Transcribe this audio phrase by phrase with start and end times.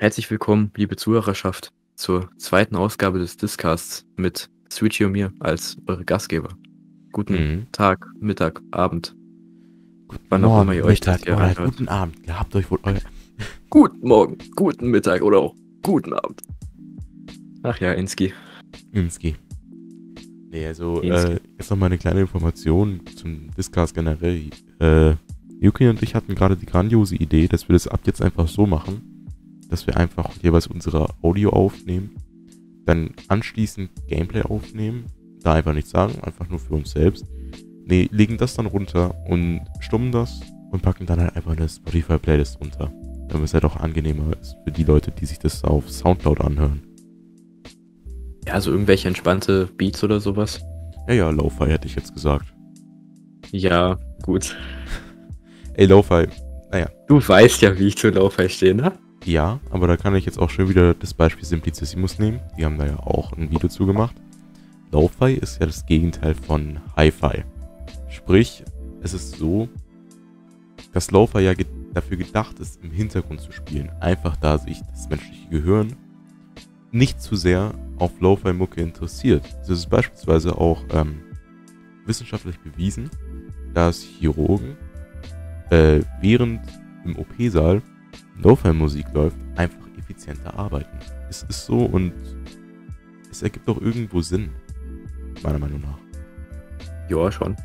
[0.00, 6.04] Herzlich willkommen, liebe Zuhörerschaft, zur zweiten Ausgabe des Discasts mit Switchy und mir als eure
[6.04, 6.50] Gastgeber.
[7.12, 7.66] Guten Mhm.
[7.72, 9.16] Tag, Mittag, Abend.
[10.06, 11.70] Guten Wann auch Morgen, immer ihr euch das Mittag oder reinhört.
[11.72, 12.22] guten Abend.
[12.24, 13.00] Gehabt euch wohl euer...
[13.70, 16.42] Guten Morgen, guten Mittag oder auch guten Abend.
[17.62, 18.32] Ach ja, Inski.
[18.92, 19.36] Inski.
[20.50, 21.32] Nee, also, Inski.
[21.34, 24.50] äh, jetzt noch mal eine kleine Information zum Discast generell.
[24.80, 25.14] Äh,
[25.60, 28.66] Yuki und ich hatten gerade die grandiose Idee, dass wir das ab jetzt einfach so
[28.66, 29.07] machen,
[29.68, 32.16] dass wir einfach jeweils unsere Audio aufnehmen,
[32.84, 35.06] dann anschließend Gameplay aufnehmen,
[35.42, 37.26] da einfach nichts sagen, einfach nur für uns selbst.
[37.84, 40.40] Nee, legen das dann runter und stummen das
[40.70, 42.92] und packen dann halt einfach eine Spotify-Playlist runter.
[43.28, 46.82] Damit es halt auch angenehmer ist für die Leute, die sich das auf Soundcloud anhören.
[48.46, 50.60] Ja, so irgendwelche entspannte Beats oder sowas.
[51.06, 52.46] Ja, ja, Lo-Fi hätte ich jetzt gesagt.
[53.52, 54.56] Ja, gut.
[55.74, 56.26] Ey, Lo-Fi,
[57.08, 58.92] Du weißt ja, wie ich zu Lo-Fi stehe, ne?
[59.28, 62.40] Ja, aber da kann ich jetzt auch schon wieder das Beispiel Simplicissimus nehmen.
[62.56, 64.16] Die haben da ja auch ein Video zu gemacht.
[64.90, 67.44] Lo-Fi ist ja das Gegenteil von Hi-Fi.
[68.08, 68.64] Sprich,
[69.02, 69.68] es ist so,
[70.92, 71.52] dass Lo-Fi ja
[71.92, 73.90] dafür gedacht ist, im Hintergrund zu spielen.
[74.00, 75.94] Einfach da sich das menschliche Gehirn
[76.90, 79.44] nicht zu sehr auf Lo-Fi-Mucke interessiert.
[79.60, 81.20] Das ist beispielsweise auch ähm,
[82.06, 83.10] wissenschaftlich bewiesen,
[83.74, 84.76] dass Chirurgen
[85.68, 86.62] äh, während
[87.04, 87.82] im OP-Saal
[88.42, 90.98] Lo-Fi-Musik läuft, einfach effizienter arbeiten.
[91.28, 92.12] Es ist so und
[93.30, 94.50] es ergibt auch irgendwo Sinn,
[95.42, 95.98] meiner Meinung nach.
[97.08, 97.56] Ja, schon.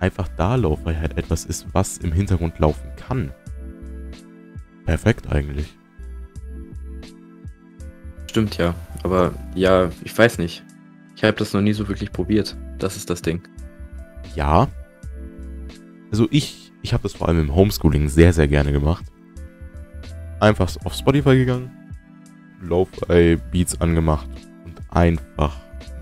[0.00, 3.32] Einfach da Lo-Fi halt etwas ist, was im Hintergrund laufen kann.
[4.86, 5.76] Perfekt eigentlich.
[8.28, 8.74] Stimmt ja.
[9.02, 10.64] Aber ja, ich weiß nicht.
[11.16, 12.56] Ich habe das noch nie so wirklich probiert.
[12.78, 13.42] Das ist das Ding.
[14.36, 14.68] Ja.
[16.10, 19.04] Also ich, ich habe das vor allem im Homeschooling sehr, sehr gerne gemacht.
[20.40, 21.70] Einfach auf Spotify gegangen,
[22.62, 24.28] Lo-Fi Beats angemacht
[24.64, 25.56] und einfach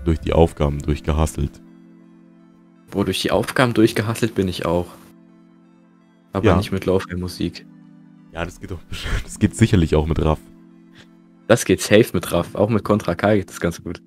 [0.05, 1.61] durch die Aufgaben durchgehasselt.
[2.91, 4.87] Wo durch die Aufgaben durchgehasselt bin ich auch.
[6.33, 6.57] Aber Ja.
[6.57, 7.65] nicht mit Lo-Fi-Musik.
[8.31, 9.13] Ja, das geht bestimmt.
[9.23, 10.39] Das geht sicherlich auch mit Raff.
[11.47, 12.55] Das geht safe mit Raff.
[12.55, 14.01] Auch mit Contra K geht das ganz gut.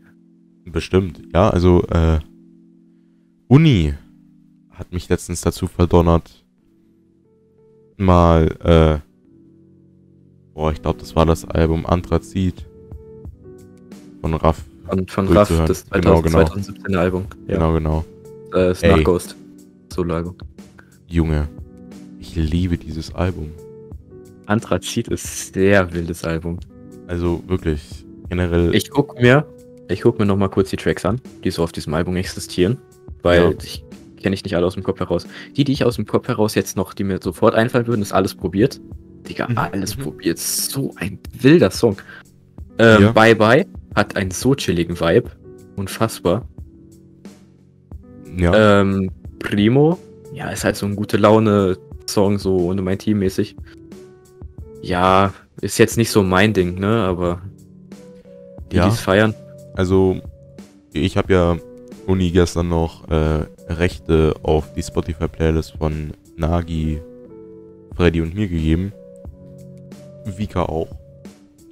[0.66, 1.22] Bestimmt.
[1.34, 2.20] Ja, also, äh,
[3.48, 3.94] Uni
[4.70, 6.39] hat mich letztens dazu verdonnert,
[8.00, 8.98] mal, äh,
[10.54, 12.66] boah, ich glaube, das war das Album Anthrazit
[14.20, 14.62] von Raff.
[14.88, 16.44] Von, von Raff, das Genau, 2000, genau.
[16.46, 17.26] 2017 Album.
[17.46, 18.04] Ja, Genau, genau.
[18.52, 18.96] äh, das Ey.
[18.96, 19.36] Nachghost.
[19.92, 20.34] Solo-Album.
[21.06, 21.48] Junge,
[22.18, 23.50] ich liebe dieses Album.
[24.46, 26.58] Anthrazit ist sehr wildes Album.
[27.06, 28.74] Also wirklich, generell.
[28.74, 29.46] Ich guck mir,
[29.88, 32.78] ich guck mir noch mal kurz die Tracks an, die so auf diesem Album existieren,
[33.22, 33.50] weil Ja.
[33.62, 33.84] ich
[34.22, 35.26] kenne ich nicht alle aus dem Kopf heraus.
[35.56, 38.12] Die, die ich aus dem Kopf heraus jetzt noch, die mir sofort einfallen würden, ist
[38.12, 38.80] alles probiert.
[39.28, 40.38] Digga, Mhm, alles probiert.
[40.38, 41.96] So ein wilder Song.
[42.78, 43.12] Ähm, Ja.
[43.12, 45.30] Bye Bye hat einen so chilligen Vibe.
[45.76, 46.46] Unfassbar.
[48.36, 49.98] ja, Ähm, Primo,
[50.32, 53.56] ja, ist halt so ein gute Laune-Song, so ohne mein Team mäßig.
[54.82, 57.42] Ja, ist jetzt nicht so mein Ding, ne, aber
[58.70, 58.90] die, ja.
[58.90, 59.34] feiern.
[59.74, 60.20] Also,
[60.92, 61.56] ich habe ja
[62.06, 67.00] Uni gestern noch äh, Rechte auf die Spotify-Playlist von Nagi,
[67.94, 68.92] Freddy und mir gegeben.
[70.24, 70.88] Vika auch.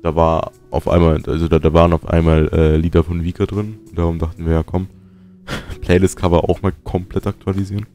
[0.03, 3.79] Da war auf einmal, also da, da waren auf einmal äh, Lieder von Vika drin.
[3.95, 4.89] Darum dachten wir, ja komm,
[5.81, 7.87] Playlist-Cover auch mal komplett aktualisieren.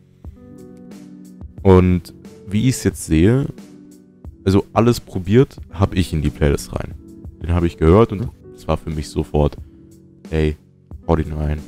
[1.61, 2.13] Und
[2.47, 3.47] wie ich es jetzt sehe,
[4.43, 6.93] also alles probiert, habe ich in die Playlist rein.
[7.41, 9.57] Den habe ich gehört und es war für mich sofort,
[10.29, 10.57] ey,
[11.07, 11.59] hau den rein.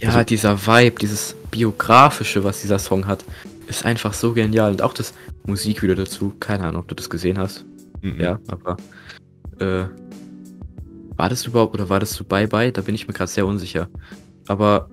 [0.00, 3.24] Ja, Also- dieser Vibe, dieses biografische, was dieser Song hat,
[3.66, 4.70] ist einfach so genial.
[4.72, 5.12] Und auch das
[5.46, 7.64] Musikvideo dazu, keine Ahnung, ob du das gesehen hast.
[8.02, 8.20] Mhm.
[8.20, 8.76] Ja, aber
[9.58, 9.84] äh,
[11.16, 12.72] war das überhaupt oder war das zu Bye Bye?
[12.72, 13.88] Da bin ich mir gerade sehr unsicher.
[14.48, 14.88] Aber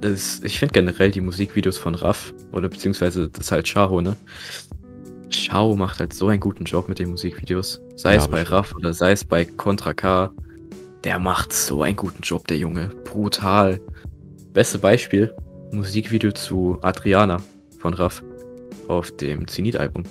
[0.00, 4.16] das, ich finde generell die Musikvideos von Raff oder beziehungsweise das ist halt Charo, ne?
[5.30, 7.80] Charo macht halt so einen guten Job mit den Musikvideos.
[7.96, 8.42] Sei Ja, es bei.
[8.42, 10.30] Raff oder sei es bei Contra K.
[11.04, 12.90] Der macht so einen guten Job, der Junge.
[13.04, 13.80] Brutal.
[14.52, 15.34] Beste Beispiel:
[15.72, 17.38] Musikvideo zu Adriana
[17.78, 18.22] von Raff
[18.88, 20.04] auf dem Zenit-Album.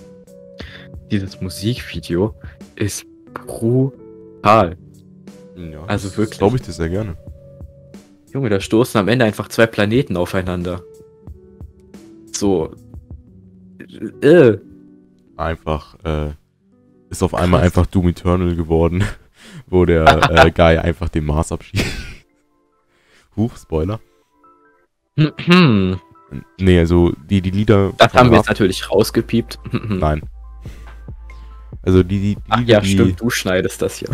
[1.11, 2.35] Dieses Musikvideo
[2.75, 4.77] ist brutal.
[5.55, 6.39] Ja, Also wirklich.
[6.39, 7.17] Glaube ich dir sehr gerne.
[8.31, 10.81] Junge, da stoßen am Ende einfach zwei Planeten aufeinander.
[12.31, 12.73] So.
[14.21, 14.57] Äh.
[15.35, 16.31] Einfach, äh,
[17.09, 19.03] ist auf einmal einfach Doom Eternal geworden,
[19.67, 21.85] wo der äh, Guy einfach den Mars abschießt.
[23.35, 23.99] Huch, Spoiler.
[25.19, 25.99] Hm.
[26.59, 27.91] Nee, also die, die Lieder.
[27.97, 29.59] Das haben wir jetzt natürlich rausgepiept.
[29.71, 30.21] Nein.
[31.81, 34.09] Also die, die, die Ach Lieder, ja, die, stimmt, du schneidest das hier.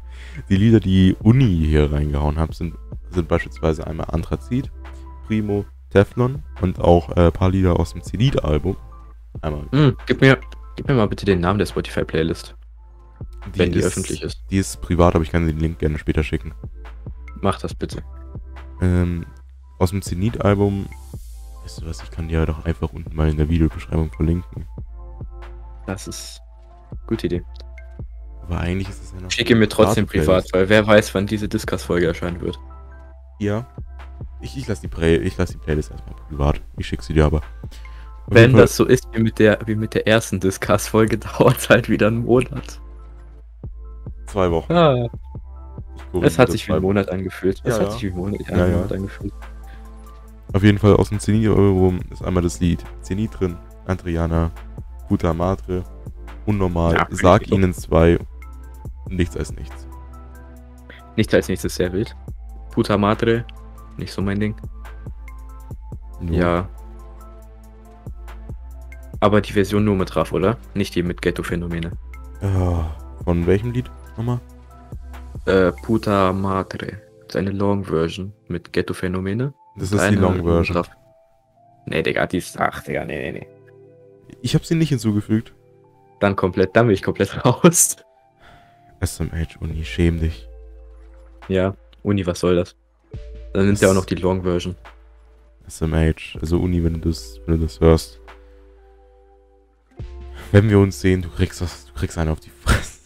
[0.48, 2.74] die Lieder, die Uni hier reingehauen hat, sind,
[3.10, 4.70] sind beispielsweise einmal Anthrazit,
[5.26, 8.76] Primo, Teflon und auch äh, ein paar Lieder aus dem Zenit-Album.
[9.42, 9.66] Einmal.
[9.70, 10.38] Hm, gib, mir,
[10.76, 12.56] gib mir mal bitte den Namen der Spotify-Playlist,
[13.54, 14.40] wenn die ist, öffentlich ist.
[14.50, 16.52] Die ist privat, aber ich kann den Link gerne später schicken.
[17.42, 18.02] Mach das bitte.
[18.80, 19.26] Ähm,
[19.80, 20.86] aus dem Zenit-Album,
[21.62, 24.66] weißt du was, ich kann dir ja doch einfach unten mal in der Videobeschreibung verlinken.
[25.86, 26.40] Das ist
[27.06, 27.42] gute Idee.
[28.42, 29.30] Aber eigentlich ist es ja noch.
[29.30, 32.58] Schicke eine mir trotzdem privat, weil wer weiß, wann diese Discuss-Folge erscheinen wird.
[33.38, 33.66] Ja.
[34.40, 36.60] Ich, ich lasse die, Play ich lass die Playlist erstmal privat.
[36.76, 37.38] Ich schicke sie dir aber.
[37.38, 37.42] Auf
[38.28, 41.88] Wenn das so ist wie mit der, wie mit der ersten Discuss-Folge, dauert es halt
[41.88, 42.80] wieder einen Monat.
[44.26, 44.72] Zwei Wochen.
[44.72, 45.08] Ah,
[46.12, 47.60] Ich es hat sich wie ein Monat angefühlt.
[47.64, 47.90] Es Ja, hat ja.
[47.90, 48.76] sich wie ein Monat, Ja, ja.
[48.76, 49.32] Monat angefühlt.
[50.52, 53.56] Auf jeden Fall aus dem Zenit-Album ist einmal das Lied Zenit drin,
[53.86, 54.50] Adriana,
[55.08, 55.84] Puta Madre,
[56.46, 58.18] Unnormal, Ja, Sag ihnen zwei,
[59.08, 59.86] nichts als nichts.
[61.16, 62.16] Nicht als nächstes sehr wild.
[62.72, 63.44] Puta Madre,
[63.96, 64.54] nicht so mein Ding.
[66.20, 66.68] Nur- Ja.
[69.20, 70.56] Aber die Version nur mit Raff, oder?
[70.74, 71.92] Nicht die mit Ghetto-Phänomene.
[72.40, 72.84] Ah,
[73.24, 74.40] von welchem Lied nochmal?
[75.44, 77.02] Äh, Puta Madre.
[77.30, 79.52] Seine Long-Version mit Ghetto-Phänomene.
[79.80, 80.76] Das ist die Long Version.
[80.76, 80.90] Raff.
[81.86, 82.58] Nee, Digga, die ist.
[82.58, 83.46] Ach, Digga, nee, nee, nee.
[84.42, 85.52] Ich habe sie nicht hinzugefügt.
[86.20, 87.96] Dann komplett, dann bin ich komplett raus.
[89.00, 90.46] SMH Uni, schäm dich.
[91.48, 92.76] Ja, Uni, was soll das?
[93.54, 94.76] Dann nimmt Das- er auch noch die Long-Version.
[95.66, 98.20] SMH, also Uni, wenn du das, wenn du das hörst.
[100.52, 102.98] Wenn wir uns sehen, du kriegst das, du kriegst einen auf die Fresse.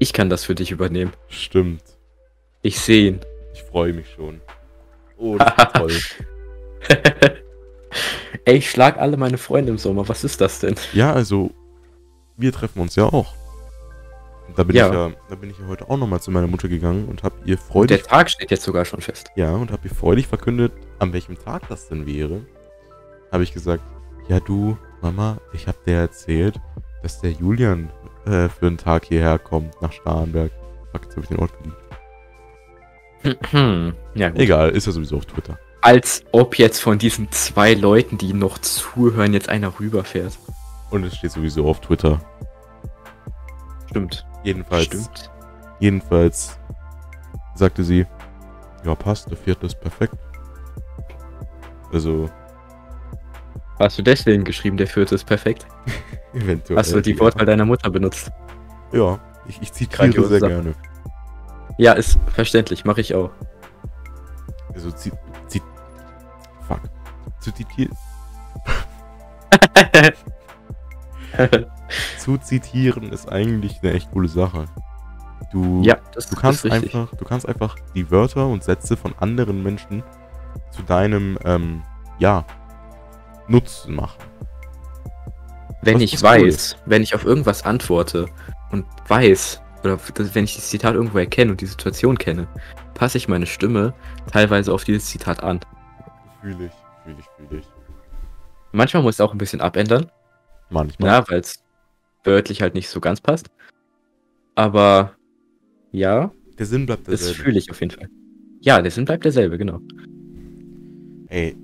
[0.00, 1.12] Ich kann das für dich übernehmen.
[1.28, 1.82] Stimmt.
[2.62, 3.20] Ich sehe ihn.
[3.54, 4.40] Ich freue mich schon.
[5.22, 5.38] Oh,
[5.74, 5.92] toll.
[8.44, 10.08] Ey, ich schlag alle meine Freunde im Sommer.
[10.08, 10.74] Was ist das denn?
[10.92, 11.50] Ja, also,
[12.36, 13.34] wir treffen uns ja auch.
[14.48, 14.88] Und da bin Ja.
[14.88, 17.36] ich ja, da bin ich ja heute auch nochmal zu meiner Mutter gegangen und habe
[17.44, 19.28] ihr Und freudig, der Tag steht jetzt sogar schon fest.
[19.36, 22.40] ja, und habe ihr freudig verkündet, an welchem Tag das denn wäre.
[23.30, 23.84] Habe ich gesagt,
[24.28, 26.58] ja du, Mama, ich habe dir erzählt,
[27.02, 27.90] dass der Julian
[28.26, 30.50] äh, für einen Tag hierher kommt nach Starnberg.
[30.90, 31.76] Fuck, jetzt habe ich den Ort geliebt.
[33.50, 33.94] Hm.
[34.14, 34.38] Ja, gut.
[34.40, 35.58] Egal, ist ja sowieso auf Twitter.
[35.80, 40.38] Als ob jetzt von diesen zwei Leuten, die noch zuhören, jetzt einer rüberfährt.
[40.90, 42.20] Und es steht sowieso auf Twitter.
[43.90, 44.24] Stimmt.
[44.44, 45.30] Jedenfalls, Stimmt.
[45.80, 46.58] jedenfalls
[47.54, 48.06] sagte sie,
[48.84, 50.14] ja passt, der vierte ist perfekt.
[51.92, 52.30] Also,
[53.78, 55.66] Hast du deswegen geschrieben, der vierte ist perfekt?
[56.34, 56.78] eventuell.
[56.78, 57.18] Hast du die.
[57.18, 58.30] Wortwahl deiner Mutter benutzt?
[58.92, 60.52] Ja, ich, ich zitiere sehr Sache.
[60.52, 60.74] gerne.
[61.78, 63.30] Ja, ist verständlich, mache ich auch.
[64.74, 65.12] Also, zi,
[65.46, 65.60] zi,
[66.66, 66.80] fuck.
[67.40, 67.88] Zu, ziti
[72.18, 74.66] zu zitieren ist eigentlich eine echt coole Sache.
[75.50, 76.94] Du, ja, das du kannst richtig.
[76.94, 80.02] einfach, du kannst einfach die Wörter und Sätze von anderen Menschen
[80.70, 81.82] zu deinem, ähm,
[82.18, 82.44] ja,
[83.48, 84.22] Nutzen machen.
[85.82, 86.30] Wenn was ich ist cool.
[86.30, 88.26] weiß, wenn ich auf irgendwas antworte
[88.70, 89.98] und weiß, oder
[90.34, 92.46] wenn ich das Zitat irgendwo erkenne und die Situation kenne,
[92.94, 93.94] passe ich meine Stimme
[94.30, 95.60] teilweise auf dieses Zitat an.
[96.40, 96.72] Fühle ich,
[97.04, 97.66] fühle ich, fühle ich.
[98.72, 100.06] Manchmal muss ich auch ein bisschen abändern,
[100.70, 101.08] Manchmal.
[101.10, 101.62] ja, weil es
[102.24, 103.50] wörtlich halt nicht so ganz passt.
[104.54, 105.14] Aber
[105.90, 107.42] ja, Der Sinn bleibt das derselbe.
[107.42, 108.08] fühle ich auf jeden Fall.
[108.60, 109.80] Ja, der Sinn bleibt derselbe, genau.
[111.28, 111.56] Ey,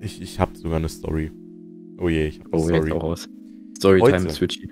[0.00, 1.32] ich, ich hab sogar eine Story.
[1.98, 2.78] Oh je, ich hab eine Oh, Story.
[2.88, 3.28] jetzt auch raus.
[3.76, 4.70] Storytime Switchy.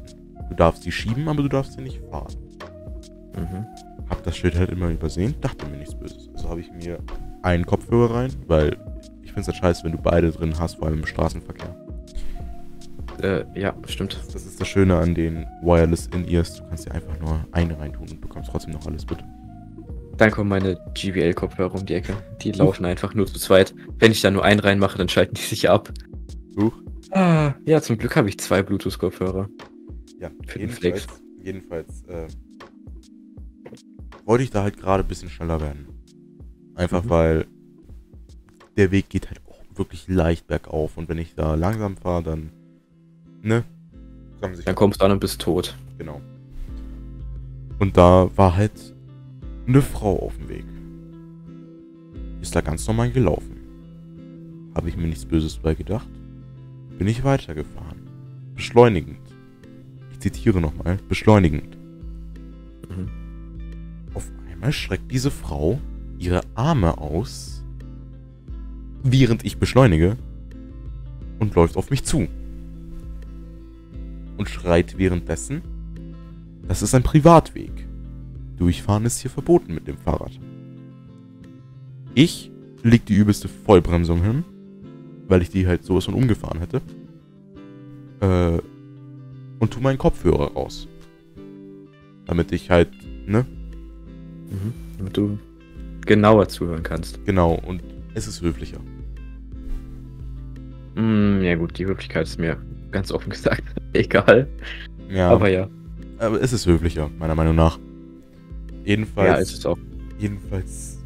[0.50, 2.36] Du darfst sie schieben, aber du darfst sie nicht fahren.
[3.36, 3.66] Mhm.
[4.10, 6.30] Hab das Schild halt immer übersehen, dachte mir nichts Böses.
[6.34, 7.00] Also habe ich mir
[7.42, 8.78] einen Kopfhörer rein, weil
[9.24, 11.74] ich finde es halt scheiße, wenn du beide drin hast, vor allem im Straßenverkehr.
[13.22, 14.20] Äh, ja, stimmt.
[14.34, 16.56] Das ist das Schöne an den Wireless In-Ears.
[16.58, 19.20] Du kannst dir einfach nur eine reintun und bekommst trotzdem noch alles mit.
[20.18, 22.16] Dann kommen meine GBL-Kopfhörer um die Ecke.
[22.42, 23.74] Die laufen einfach nur zu zweit.
[24.00, 25.92] Wenn ich da nur einen reinmache, dann schalten die sich ab.
[26.58, 26.74] Huch.
[27.12, 29.50] Ah, ja, zum Glück habe ich zwei Bluetooth-Kopfhörer.
[30.20, 31.08] Ja, Für den jedenfalls,
[31.44, 32.28] jedenfalls äh,
[34.26, 35.88] wollte ich da halt gerade ein bisschen schneller werden.
[36.76, 37.10] Einfach Mhm.
[37.10, 37.46] weil
[38.78, 42.52] der Weg geht halt auch wirklich leicht bergauf und wenn ich da langsam fahre, dann,
[43.42, 43.64] ne,
[44.42, 45.76] Dann kommst du an und bist tot.
[45.98, 46.22] Genau.
[47.80, 48.94] Und da war halt
[49.68, 50.66] eine Frau auf dem Weg.
[52.42, 53.58] Ist da ganz normal gelaufen.
[54.76, 56.08] Habe ich mir nichts Böses bei gedacht.
[56.98, 57.98] Bin ich weitergefahren.
[58.56, 59.20] Beschleunigend.
[60.12, 60.98] Ich zitiere nochmal.
[61.10, 61.78] Beschleunigend.
[62.90, 63.10] Mhm.
[64.14, 65.80] Auf einmal streckt diese Frau
[66.20, 67.64] ihre Arme aus,
[69.04, 70.18] während ich beschleunige,
[71.40, 72.28] und läuft auf mich zu.
[74.42, 75.62] Und schreit währenddessen,
[76.68, 77.88] das ist ein Privatweg.
[78.58, 80.32] Durchfahren ist hier verboten mit dem Fahrrad.
[82.16, 82.50] Ich
[82.82, 84.44] leg die übelste Vollbremsung hin,
[85.28, 86.82] weil ich die halt sowas von umgefahren hätte.
[88.20, 88.58] Äh,
[89.60, 90.88] und tu meinen Kopfhörer raus.
[92.26, 92.90] Damit ich halt,
[93.28, 93.46] ne,
[94.50, 94.74] Mhm.
[94.98, 95.38] Damit du
[96.04, 97.24] genauer zuhören kannst.
[97.28, 97.84] genau, und
[98.16, 98.80] es ist höflicher.
[100.96, 102.58] Mm, ja gut, die Höflichkeit ist mir
[102.92, 104.48] ganz offen gesagt egal.
[105.10, 105.70] Ja, Aber ja.
[106.20, 107.80] aber es ist höflicher, meiner Meinung nach.
[108.86, 109.28] Jedenfalls.
[109.28, 109.78] Ja, ist es auch.
[110.18, 111.02] Jedenfalls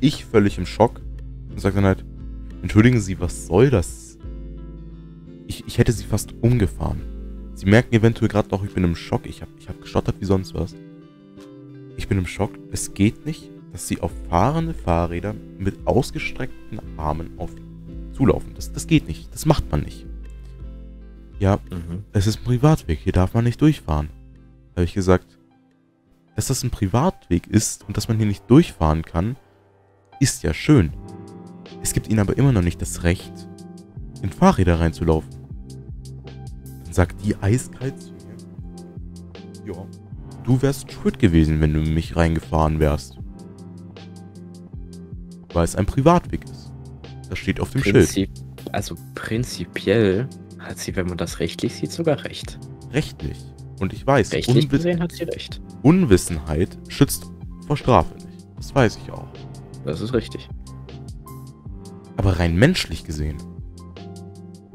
[0.00, 1.00] ich völlig im Schock
[1.50, 2.04] und sage dann halt,
[2.62, 4.18] entschuldigen Sie, was soll das?
[5.46, 7.00] Ich, ich hätte sie fast umgefahren.
[7.54, 9.26] Sie merken eventuell gerade noch, ich bin im Schock.
[9.26, 10.74] Ich habe ich hab gestottert wie sonst was.
[11.96, 12.50] Ich bin im Schock.
[12.70, 17.50] Es geht nicht, dass sie auf fahrende Fahrräder mit ausgestreckten Armen auf
[18.12, 18.52] zulaufen.
[18.54, 19.32] Das, das geht nicht.
[19.32, 20.05] Das macht man nicht.
[21.38, 22.04] Ja, Mhm.
[22.12, 24.08] es ist ein Privatweg, hier darf man nicht durchfahren.
[24.74, 25.38] Habe ich gesagt,
[26.34, 29.36] dass das ein Privatweg ist und dass man hier nicht durchfahren kann,
[30.20, 30.92] ist ja schön.
[31.82, 33.32] Es gibt ihnen aber immer noch nicht das Recht,
[34.22, 35.30] in Fahrräder reinzulaufen.
[36.84, 39.86] Dann sagt die eiskalt zu mir, ja,
[40.44, 43.18] du wärst schuld gewesen, wenn du in mich reingefahren wärst.
[45.52, 46.72] Weil es ein Privatweg ist.
[47.28, 47.94] Das steht auf dem Schild.
[47.94, 48.30] Prinzip,
[48.72, 50.28] also prinzipiell
[50.68, 52.58] hat sie, wenn man das rechtlich sieht, sogar recht.
[52.92, 53.38] Rechtlich.
[53.80, 55.60] Und ich weiß, Rechtlich unwi- gesehen hat sie recht.
[55.82, 57.26] Unwissenheit schützt
[57.66, 58.26] vor Strafe nicht.
[58.56, 59.26] Das weiß ich auch.
[59.84, 60.48] Das ist richtig.
[62.16, 63.36] Aber rein menschlich gesehen,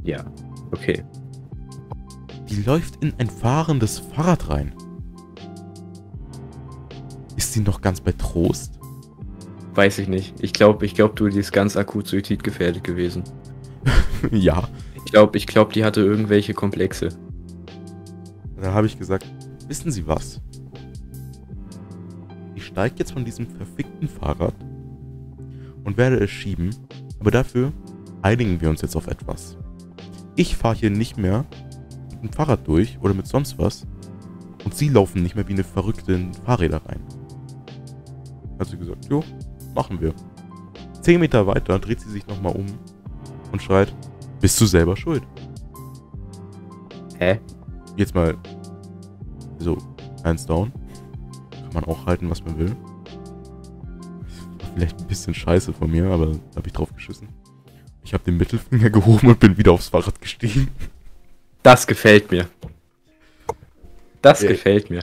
[0.04, 0.24] Ja.
[0.72, 1.04] Okay.
[2.50, 4.74] die läuft in ein fahrendes Fahrrad rein.
[7.36, 8.78] Ist sie noch ganz bei Trost?
[9.74, 10.36] Weiß ich nicht.
[10.42, 13.24] Ich glaube, ich glaube, du, die ist ganz akut suizidgefährdet gewesen.
[14.32, 14.68] ja.
[15.12, 17.10] Ich glaube, ich glaube, die hatte irgendwelche Komplexe.
[18.56, 19.26] Da habe ich gesagt,
[19.68, 20.40] wissen Sie was?
[22.56, 24.56] Ich steige jetzt von diesem verfickten Fahrrad
[25.84, 26.74] und werde es schieben,
[27.20, 27.74] aber dafür
[28.22, 29.58] einigen wir uns jetzt auf etwas.
[30.38, 31.44] Ich fahre hier nicht mehr
[32.12, 33.86] mit dem Fahrrad durch oder mit sonst was
[34.64, 37.02] und Sie laufen nicht mehr wie eine Verrückte in Fahrräder rein.
[38.60, 39.26] Hat sie gesagt, jo,
[39.76, 40.14] machen wir.
[41.02, 42.68] Zehn Meter weiter dreht sie sich nochmal um
[43.52, 43.94] und schreit,
[44.42, 45.24] bist du selber schuld?
[47.18, 47.40] Hä?
[47.98, 48.36] jetzt mal
[49.60, 49.78] so
[50.24, 50.72] eins down.
[51.52, 52.76] Kann man auch halten, was man will.
[54.74, 57.28] Vielleicht ein bisschen scheiße von mir, aber da habe ich drauf geschissen.
[58.04, 60.70] Ich habe den Mittelfinger gehoben und bin wieder aufs Fahrrad gestiegen.
[61.62, 62.48] Das gefällt mir.
[64.22, 64.50] Das Ja.
[64.50, 65.02] gefällt mir.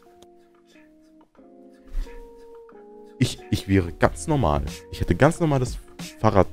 [3.18, 4.62] Ich, ich wäre ganz normal.
[4.92, 5.78] Ich hätte ganz normal das
[6.20, 6.46] Fahrrad.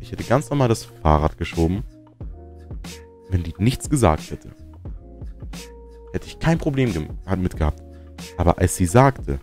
[0.00, 1.82] Ich hätte ganz normal das Fahrrad geschoben,
[3.30, 4.50] wenn die nichts gesagt hätte.
[6.12, 7.82] Hätte ich kein Problem gem- hat- mit gehabt.
[8.36, 9.38] Aber als sie sagte,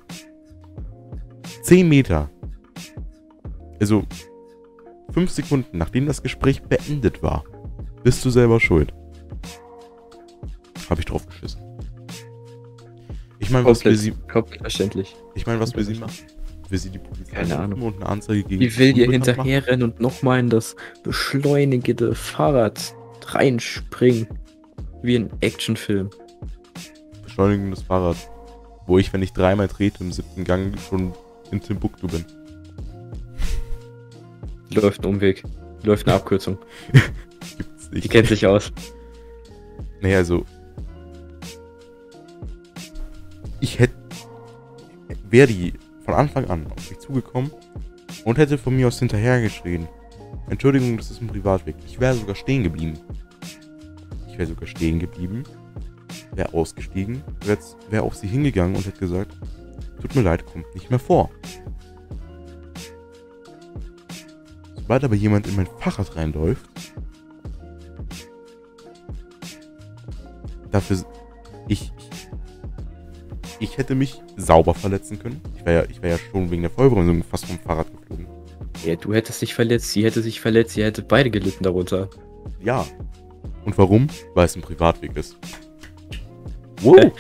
[1.63, 2.29] 10 Meter,
[3.79, 4.03] also
[5.13, 7.43] 5 Sekunden nachdem das Gespräch beendet war,
[8.03, 8.93] bist du selber schuld.
[10.89, 11.61] Habe ich drauf geschissen.
[13.39, 15.15] Ich meine, was will sie, komplett verständlich.
[15.35, 16.13] ich meine, was will sie machen?
[16.69, 17.81] Will sie die Polizei Keine Ahnung.
[17.81, 19.11] und eine Anzeige gegen Die will machen?
[19.11, 22.95] hinterherrennen und nochmal in das beschleunigende Fahrrad
[23.35, 24.27] reinspringen.
[25.01, 26.09] Wie ein Actionfilm.
[27.23, 28.17] Beschleunigendes Fahrrad.
[28.85, 31.13] Wo ich, wenn ich dreimal trete im siebten Gang, schon
[31.51, 32.25] in Timbuktu bin.
[34.73, 35.43] Läuft ein Umweg.
[35.83, 36.57] Läuft eine Abkürzung.
[37.57, 38.11] Gibt's Die nicht.
[38.11, 38.71] kennt sich aus.
[40.01, 40.45] Naja, also.
[43.59, 43.93] Ich hätte.
[45.29, 45.73] Wäre die
[46.05, 47.51] von Anfang an auf mich zugekommen
[48.25, 49.87] und hätte von mir aus hinterhergeschrien.
[50.49, 51.75] Entschuldigung, das ist ein Privatweg.
[51.85, 52.99] Ich wäre sogar stehen geblieben.
[54.27, 55.43] Ich wäre sogar stehen geblieben,
[56.33, 57.59] wäre ausgestiegen, wäre
[57.89, 59.35] wär auf sie hingegangen und hätte gesagt,
[60.01, 61.29] tut mir leid, kommt nicht mehr vor.
[64.75, 66.69] Sobald aber jemand in mein Fahrrad reinläuft,
[70.71, 71.05] dafür
[71.67, 71.91] ich,
[73.59, 75.39] ich, hätte mich sauber verletzen können.
[75.55, 78.27] Ich wäre ja, wär ja schon wegen der Vollbremsung fast vom Fahrrad geflogen.
[78.85, 82.09] Ja, du hättest dich verletzt, sie hätte sich verletzt, sie hätte beide gelitten darunter.
[82.63, 82.85] Ja.
[83.65, 84.07] Und warum?
[84.33, 85.37] Weil es ein Privatweg ist.
[86.81, 87.11] Wow.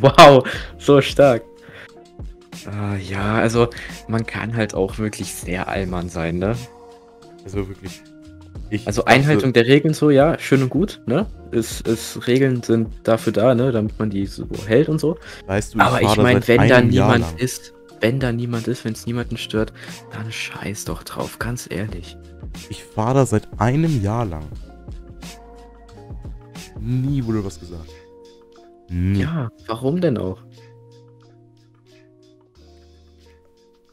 [0.00, 0.48] wow,
[0.78, 1.42] so stark.
[2.66, 3.68] Uh, ja, also
[4.08, 6.56] man kann halt auch wirklich sehr allmann sein, ne?
[7.44, 8.02] Also wirklich.
[8.70, 11.26] Ich also Einhaltung der Regeln so, ja, schön und gut, ne?
[11.52, 15.16] Ist, ist, Regeln sind dafür da, ne, damit man die so hält und so.
[15.46, 18.92] Weißt du, ich Aber ich meine, wenn da niemand ist, wenn da niemand ist, wenn
[18.92, 19.72] es niemanden stört,
[20.12, 22.16] dann scheiß doch drauf, ganz ehrlich.
[22.70, 24.46] Ich fahre da seit einem Jahr lang.
[26.80, 27.90] Nie wurde was gesagt.
[28.88, 29.20] Nie.
[29.20, 30.42] Ja, warum denn auch?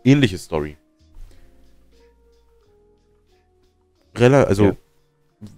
[0.03, 0.77] Ähnliche Story.
[4.15, 4.75] Rella, also ja.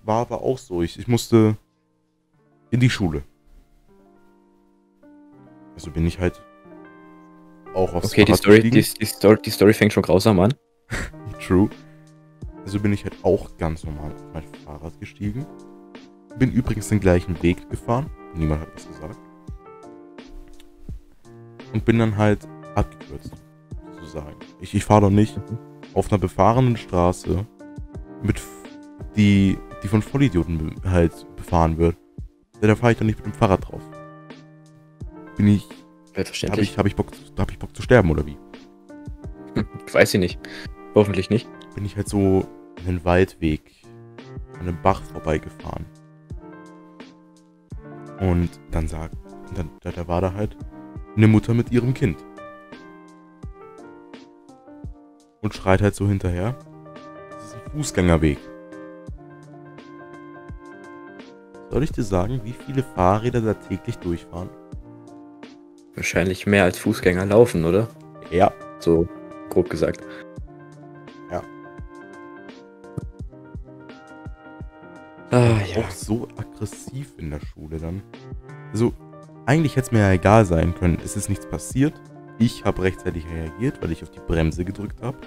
[0.03, 0.81] war, war auch so.
[0.81, 1.57] Ich, ich musste
[2.71, 3.23] in die Schule.
[5.75, 6.41] Also bin ich halt
[7.73, 10.53] auch aufs Okay, die Story, die, die, Story, die Story fängt schon grausam an.
[11.45, 11.69] True.
[12.63, 15.45] Also bin ich halt auch ganz normal auf mein Fahrrad gestiegen.
[16.37, 18.09] Bin übrigens den gleichen Weg gefahren.
[18.35, 19.17] Niemand hat was gesagt.
[21.73, 23.31] Und bin dann halt abgekürzt,
[23.93, 24.35] sozusagen.
[24.61, 25.39] Ich, ich fahre doch nicht
[25.93, 27.45] auf einer befahrenen Straße,
[28.21, 28.41] mit
[29.15, 31.97] die, die von Vollidioten halt befahren wird.
[32.61, 33.81] Da fahre ich doch nicht mit dem Fahrrad drauf.
[35.37, 35.67] Bin ich
[36.17, 36.79] Selbstverständlich.
[36.79, 38.37] Habe ich, hab ich, Bock, hab ich Bock zu sterben oder wie?
[39.93, 40.39] Weiß ich nicht.
[40.95, 41.47] Hoffentlich nicht.
[41.75, 42.47] Bin ich halt so
[42.87, 43.83] einen Waldweg
[44.55, 45.85] an einem Bach vorbeigefahren.
[48.19, 49.15] Und dann sagt,
[49.55, 50.57] dann, da, da war da halt
[51.15, 52.17] eine Mutter mit ihrem Kind.
[55.43, 56.57] Und schreit halt so hinterher.
[57.29, 58.39] Das ist ein Fußgängerweg.
[61.69, 64.49] Soll ich dir sagen, wie viele Fahrräder da täglich durchfahren?
[65.97, 67.87] Wahrscheinlich mehr als Fußgänger laufen, oder?
[68.29, 68.53] Ja.
[68.77, 69.07] So
[69.49, 70.01] grob gesagt.
[71.31, 71.41] Ja.
[75.31, 75.79] Ah, ja.
[75.79, 78.03] Auch so aggressiv in der Schule dann.
[78.71, 78.93] Also,
[79.47, 80.99] eigentlich hätte es mir ja egal sein können.
[81.03, 81.99] Es ist nichts passiert.
[82.37, 85.17] Ich habe rechtzeitig reagiert, weil ich auf die Bremse gedrückt habe.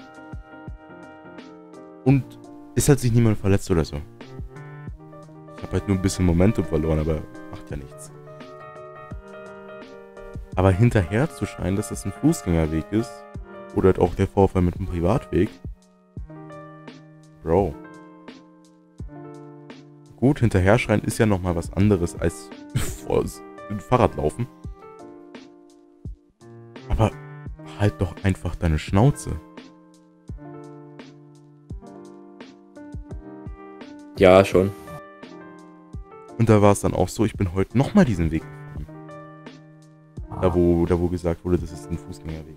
[2.05, 2.23] Und
[2.75, 3.97] es hat sich niemand verletzt oder so.
[5.57, 8.09] Ich habe halt nur ein bisschen Momentum verloren, aber macht ja nichts.
[10.55, 13.11] Aber hinterher zu scheinen, dass das ein Fußgängerweg ist,
[13.75, 15.49] oder halt auch der Vorfall mit einem Privatweg.
[17.43, 17.73] Bro.
[20.17, 22.49] Gut, hinterher schreien ist ja nochmal was anderes als
[23.69, 24.47] dem Fahrrad laufen.
[26.89, 27.11] Aber
[27.79, 29.39] halt doch einfach deine Schnauze.
[34.19, 34.71] Ja, schon.
[36.37, 38.43] Und da war es dann auch so, ich bin heute nochmal diesen Weg
[40.41, 42.55] da wo, da wo gesagt wurde, das ist ein Fußgängerweg.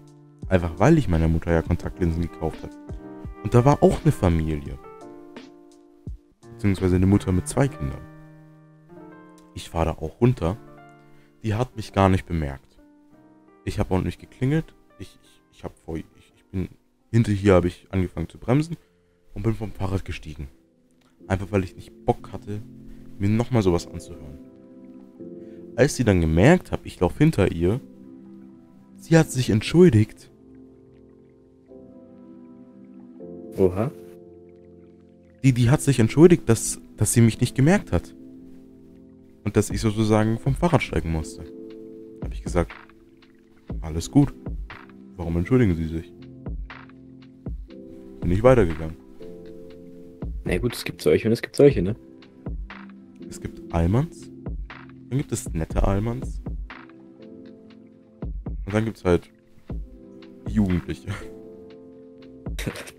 [0.49, 2.75] Einfach weil ich meiner Mutter ja Kontaktlinsen gekauft habe.
[3.43, 4.79] Und da war auch eine Familie.
[6.53, 8.01] Beziehungsweise eine Mutter mit zwei Kindern.
[9.55, 10.57] Ich fahre da auch runter.
[11.43, 12.79] Die hat mich gar nicht bemerkt.
[13.65, 14.75] Ich habe auch nicht geklingelt.
[14.99, 16.05] Ich, ich, ich habe vor, ich,
[16.37, 16.69] ich bin,
[17.11, 18.77] hinter hier habe ich angefangen zu bremsen
[19.35, 20.49] und bin vom Fahrrad gestiegen.
[21.29, 22.63] Einfach weil ich nicht Bock hatte,
[23.19, 24.54] mir nochmal sowas anzuhören.
[25.77, 27.81] Als sie dann gemerkt hat, ich laufe hinter ihr,
[28.97, 30.31] sie hat sich entschuldigt.
[33.57, 33.91] Oha.
[35.43, 38.15] Die, die hat sich entschuldigt, dass, dass sie mich nicht gemerkt hat.
[39.45, 41.45] Und dass ich sozusagen vom Fahrrad steigen musste.
[42.23, 42.73] Habe ich gesagt,
[43.83, 44.33] alles gut.
[45.17, 46.13] Warum entschuldigen Sie sich?
[48.21, 48.97] Bin ich weitergegangen.
[50.45, 51.95] Na gut, es gibt solche und es gibt solche, ne?
[53.29, 54.34] Es gibt Almans
[55.09, 56.41] dann gibt es nette Almans.
[58.67, 59.31] Und dann gibt es halt
[60.49, 61.09] Jugendliche.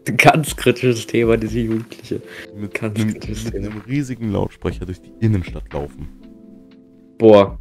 [0.18, 2.22] Ganz kritisches Thema, diese Jugendliche.
[2.56, 6.08] Mit, Ganz einem, mit einem riesigen Lautsprecher durch die Innenstadt laufen.
[7.18, 7.58] Boah.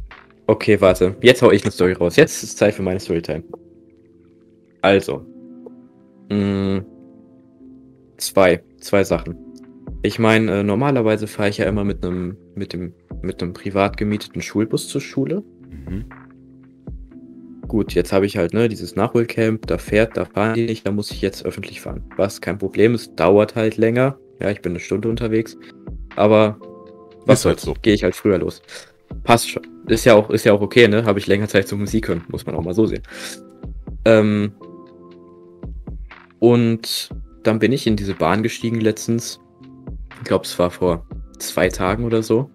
[0.47, 1.15] Okay, warte.
[1.21, 2.15] Jetzt hau ich eine Story raus.
[2.15, 3.43] Jetzt ist Zeit für meine Storytime.
[4.81, 5.25] Also.
[6.29, 6.85] Mh, mm,
[8.17, 8.63] zwei.
[8.79, 9.44] Zwei Sachen.
[10.05, 13.97] Ich meine, äh, normalerweise fahre ich ja immer mit einem mit dem mit einem privat
[13.97, 15.43] gemieteten Schulbus zur Schule.
[15.69, 16.05] Mhm.
[17.67, 20.91] Gut, jetzt habe ich halt, ne, dieses Nachholcamp, da fährt, da fahren die nicht, da
[20.91, 22.03] muss ich jetzt öffentlich fahren.
[22.17, 24.19] Was kein Problem ist, dauert halt länger.
[24.39, 25.57] Ja, ich bin eine Stunde unterwegs.
[26.15, 26.59] Aber
[27.25, 27.81] was Ist halt soll's, so.
[27.81, 28.61] gehe ich halt früher los.
[29.23, 29.63] Passt schon.
[29.87, 31.05] Ist ja auch, ist ja auch okay, ne?
[31.05, 33.01] Habe ich länger Zeit zum Musik hören, muss man auch mal so sehen.
[34.05, 34.51] Ähm,
[36.37, 37.09] und
[37.41, 39.39] dann bin ich in diese Bahn gestiegen letztens.
[40.19, 41.05] Ich glaube, es war vor
[41.39, 42.49] zwei Tagen oder so.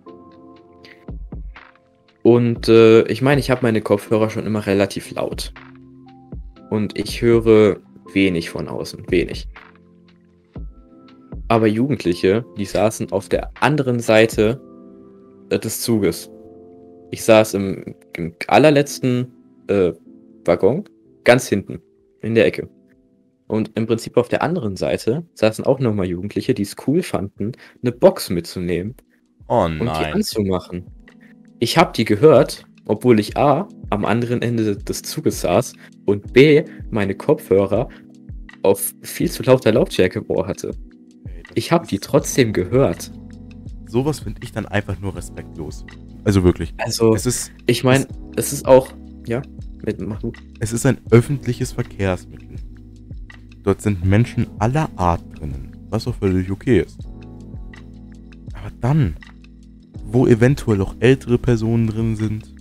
[2.23, 5.53] Und äh, ich meine, ich habe meine Kopfhörer schon immer relativ laut.
[6.69, 7.79] Und ich höre
[8.13, 9.49] wenig von außen, wenig.
[11.49, 14.61] Aber Jugendliche, die saßen auf der anderen Seite
[15.51, 16.31] äh, des Zuges.
[17.11, 19.33] Ich saß im, im allerletzten
[19.67, 19.93] äh,
[20.45, 20.85] Waggon,
[21.25, 21.81] ganz hinten,
[22.21, 22.69] in der Ecke.
[23.51, 27.51] Und im Prinzip auf der anderen Seite saßen auch nochmal Jugendliche, die es cool fanden,
[27.83, 28.95] eine Box mitzunehmen
[29.49, 30.87] Oh und die anzumachen.
[31.59, 35.73] Ich habe die gehört, obwohl ich A am anderen Ende des Zuges saß
[36.07, 37.89] und B meine Kopfhörer
[38.63, 40.71] auf viel zu lauter Lautstärke im Ohr hatte.
[41.55, 43.11] Ich habe die trotzdem gehört.
[43.87, 45.85] Sowas finde ich dann einfach nur respektlos.
[46.23, 46.73] Also wirklich.
[46.79, 48.93] Also, Es ist, ich meine, es ist auch.
[49.27, 49.43] Ja,
[49.85, 50.33] mit, du.
[50.61, 52.51] es ist ein öffentliches Verkehrsmittel.
[53.63, 56.99] Dort sind Menschen aller Art drinnen, was auch völlig okay ist.
[58.55, 59.17] Aber dann,
[60.05, 62.55] wo eventuell auch ältere Personen drin sind,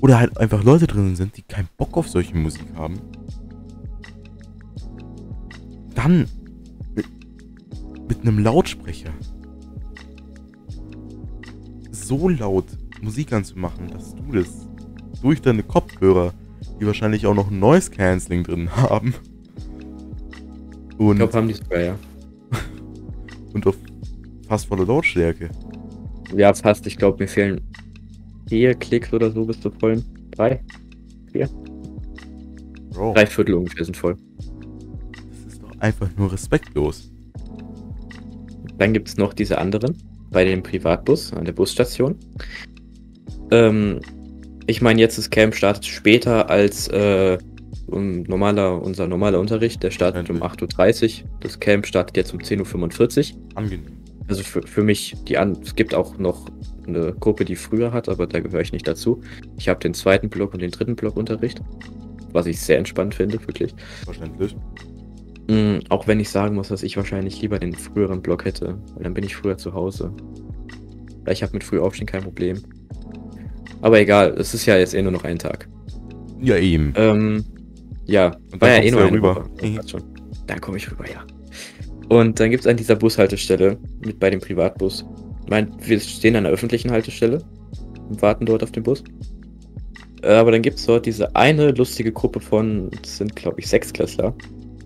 [0.00, 2.98] oder halt einfach Leute drin sind, die keinen Bock auf solche Musik haben,
[5.94, 6.26] dann
[8.08, 9.10] mit, einem Lautsprecher
[11.90, 12.66] so laut
[13.00, 14.68] Musik anzumachen, dass du das
[15.22, 16.34] durch deine Kopfhörer,
[16.80, 19.14] die wahrscheinlich auch noch Noise Cancelling drin haben,
[21.02, 21.98] Ich und, glaube, haben die sogar, ja.
[23.54, 23.76] und auf
[24.46, 25.50] fast volle Lautstärke.
[26.36, 26.86] Ja, fast.
[26.86, 27.60] Ich glaube, mir fehlen
[28.48, 30.04] vier Klicks oder so bis zur vollen.
[30.32, 30.62] Drei?
[32.90, 34.16] Bro, Drei Viertel ungefähr sind voll.
[34.36, 37.10] das ist doch einfach nur respektlos.
[38.78, 39.96] Dann gibt es noch diese anderen
[40.30, 42.16] bei dem Privatbus an der Busstation.
[43.50, 44.00] Ähm,
[44.66, 47.38] ich meine, jetzt das Camp startet später als äh,
[47.86, 49.82] un normaler, unser normaler Unterricht.
[49.82, 51.30] Der startet um 8.30 Uhr.
[51.40, 53.40] Das Camp startet jetzt um 10.45 Uhr.
[53.54, 54.02] Angenehm.
[54.28, 56.46] Also für, für mich, die an, es gibt auch noch
[56.86, 59.20] eine Gruppe, die früher hat, aber da gehöre ich nicht dazu.
[59.58, 61.60] Ich habe den zweiten Block und den dritten Block Unterricht.
[62.32, 63.74] Was ich sehr entspannt finde, wirklich.
[64.04, 64.56] Verständlich.
[65.48, 69.02] Mm, auch wenn ich sagen muss, dass ich wahrscheinlich lieber den früheren Block hätte, weil
[69.02, 70.12] dann bin ich früher zu Hause.
[71.24, 72.58] Weil ich habe mit früh aufstehen kein Problem.
[73.80, 75.68] Aber egal, es ist ja jetzt eh nur noch ein Tag.
[76.40, 76.92] Ja, eben.
[76.96, 77.44] Ähm,
[78.06, 79.36] ja, Und dann ja eh kommst nur du rüber.
[79.36, 79.50] Woche.
[79.60, 80.02] Das passt schon.
[80.46, 81.24] Da komme ich rüber, ja.
[82.08, 85.04] Und dann gibt es an dieser Bushaltestelle mit bei dem Privatbus.
[85.44, 87.42] Ich meine, wir stehen an der öffentlichen Haltestelle
[88.08, 89.02] und warten dort auf den Bus.
[90.22, 93.68] Äh, Aber dann gibt es dort diese eine lustige Gruppe von, das sind glaube ich
[93.68, 94.34] Sechsklässler.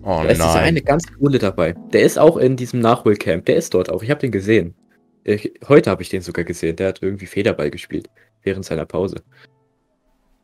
[0.03, 0.63] Oh Da ist dieser nein.
[0.63, 1.73] eine ganz coole dabei.
[1.91, 3.45] Der ist auch in diesem Nachholcamp.
[3.45, 4.03] Der ist dort auch.
[4.03, 4.73] Ich habe den gesehen.
[5.25, 6.77] Ich, heute habe ich den sogar gesehen.
[6.77, 8.09] Der hat irgendwie Federball gespielt
[8.43, 9.21] während seiner Pause.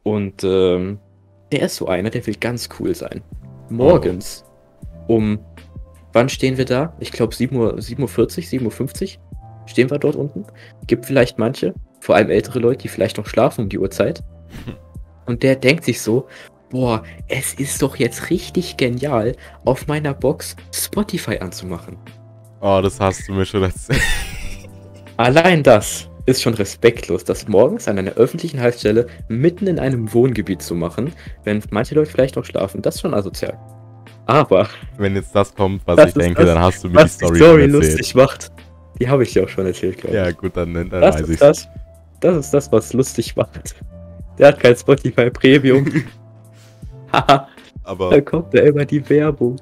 [0.03, 0.99] Und ähm,
[1.53, 3.21] der ist so einer, der will ganz cool sein.
[3.69, 4.43] Morgens
[5.07, 5.39] um,
[6.11, 6.95] wann stehen wir da?
[6.99, 9.21] Ich glaube 7 Uhr, 7.40 Uhr, 7.50 Uhr
[9.65, 10.45] stehen wir dort unten.
[10.87, 14.23] Gibt vielleicht manche, vor allem ältere Leute, die vielleicht noch schlafen um die Uhrzeit.
[15.25, 16.27] Und der denkt sich so,
[16.69, 21.97] boah, es ist doch jetzt richtig genial, auf meiner Box Spotify anzumachen.
[22.61, 24.01] Oh, das hast du mir schon erzählt.
[25.17, 30.61] Allein das ist schon respektlos, das morgens an einer öffentlichen Haltestelle mitten in einem Wohngebiet
[30.61, 31.11] zu machen,
[31.43, 32.81] wenn manche Leute vielleicht noch schlafen.
[32.81, 33.57] Das ist schon asozial.
[34.25, 37.03] Aber Wenn jetzt das kommt, was Das ich denke, das, dann hast du mir die
[37.03, 38.51] was die Story, Story lustig macht,
[38.99, 40.23] die habe ich dir auch schon erzählt, glaube ich.
[40.23, 41.39] Ja, gut, dann, dann das, weiß ich's.
[41.39, 41.67] das,
[42.21, 43.75] das ist das, was lustig macht.
[44.37, 45.85] Der hat kein Spotify Premium.
[47.11, 47.47] Haha,
[47.83, 49.57] Aber, da kommt da immer die Werbung.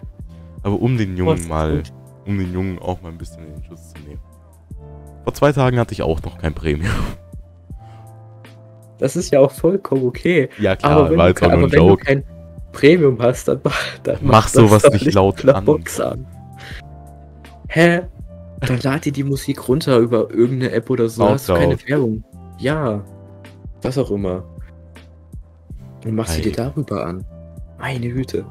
[0.61, 1.81] aber um den Jungen mal,
[2.25, 3.90] um den Jungen auch mal ein bisschen in den Schutz.
[5.31, 6.91] Vor zwei Tagen hatte ich auch noch kein Premium.
[8.97, 10.49] Das ist ja auch vollkommen okay.
[10.59, 12.03] Ja klar, aber wenn, war du, jetzt auch kein- nur ein wenn du Joke.
[12.05, 12.23] kein
[12.73, 15.63] Premium hast, dann mach, dann Mach das sowas doch nicht laut an.
[15.63, 16.27] Box an.
[17.69, 18.01] Hä?
[18.59, 21.23] Dann lad dir die Musik runter über irgendeine App oder so.
[21.29, 21.89] Hast du keine Soundcloud.
[21.89, 22.23] Werbung.
[22.59, 23.01] Ja.
[23.81, 24.43] Was auch immer.
[26.03, 26.43] Und machst sie Ei.
[26.43, 27.25] dir darüber an.
[27.79, 28.43] Meine Güte.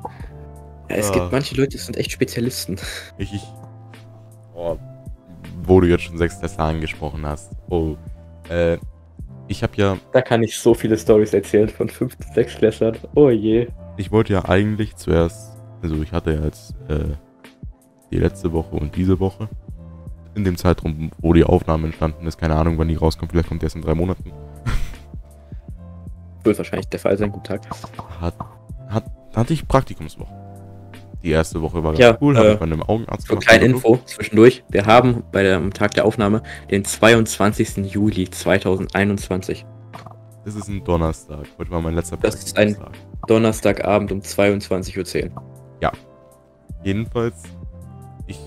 [0.88, 1.14] Es Ja.
[1.14, 2.78] gibt manche Leute, die sind echt Spezialisten.
[3.18, 3.44] Ich, ich
[4.54, 4.78] oh,
[5.64, 7.52] wo du jetzt schon sechs Tesla angesprochen hast.
[7.68, 7.96] Oh,
[8.48, 8.78] äh,
[9.48, 12.16] ich habe ja, Da kann ich so viele Stories erzählen von 5.
[12.34, 12.96] 6 Klässlern.
[13.14, 13.68] Oh je.
[13.96, 17.16] ich wollte ja eigentlich zuerst, also ich hatte ja jetzt äh,
[18.12, 19.48] die letzte Woche und diese Woche
[20.34, 22.38] in dem Zeitraum, wo die Aufnahme entstanden ist.
[22.38, 23.32] Keine Ahnung, wann die rauskommt.
[23.32, 24.32] Vielleicht kommt die erst in drei Monaten.
[26.44, 27.30] Wird wahrscheinlich der Fall sein.
[27.32, 27.62] Guten Tag.
[28.20, 28.34] Hat,
[28.88, 30.32] hat, hatte ich Praktikumswoche.
[31.22, 33.46] Die erste Woche war ganz Ja, cool, habe äh, ich bei einem Augenarzt So gemacht
[33.46, 33.64] kleine.
[33.66, 34.64] Info zwischendurch.
[34.70, 37.92] Wir haben bei der, am Tag der Aufnahme den 22.
[37.92, 39.66] Juli 2021.
[40.44, 41.46] Das ist ein Donnerstag.
[41.58, 42.76] Heute war mein letzter Das ist ein-.
[43.26, 45.42] Donnerstagabend um 22.10 Uhr.
[46.82, 47.42] Jedenfalls,
[48.26, 48.38] ich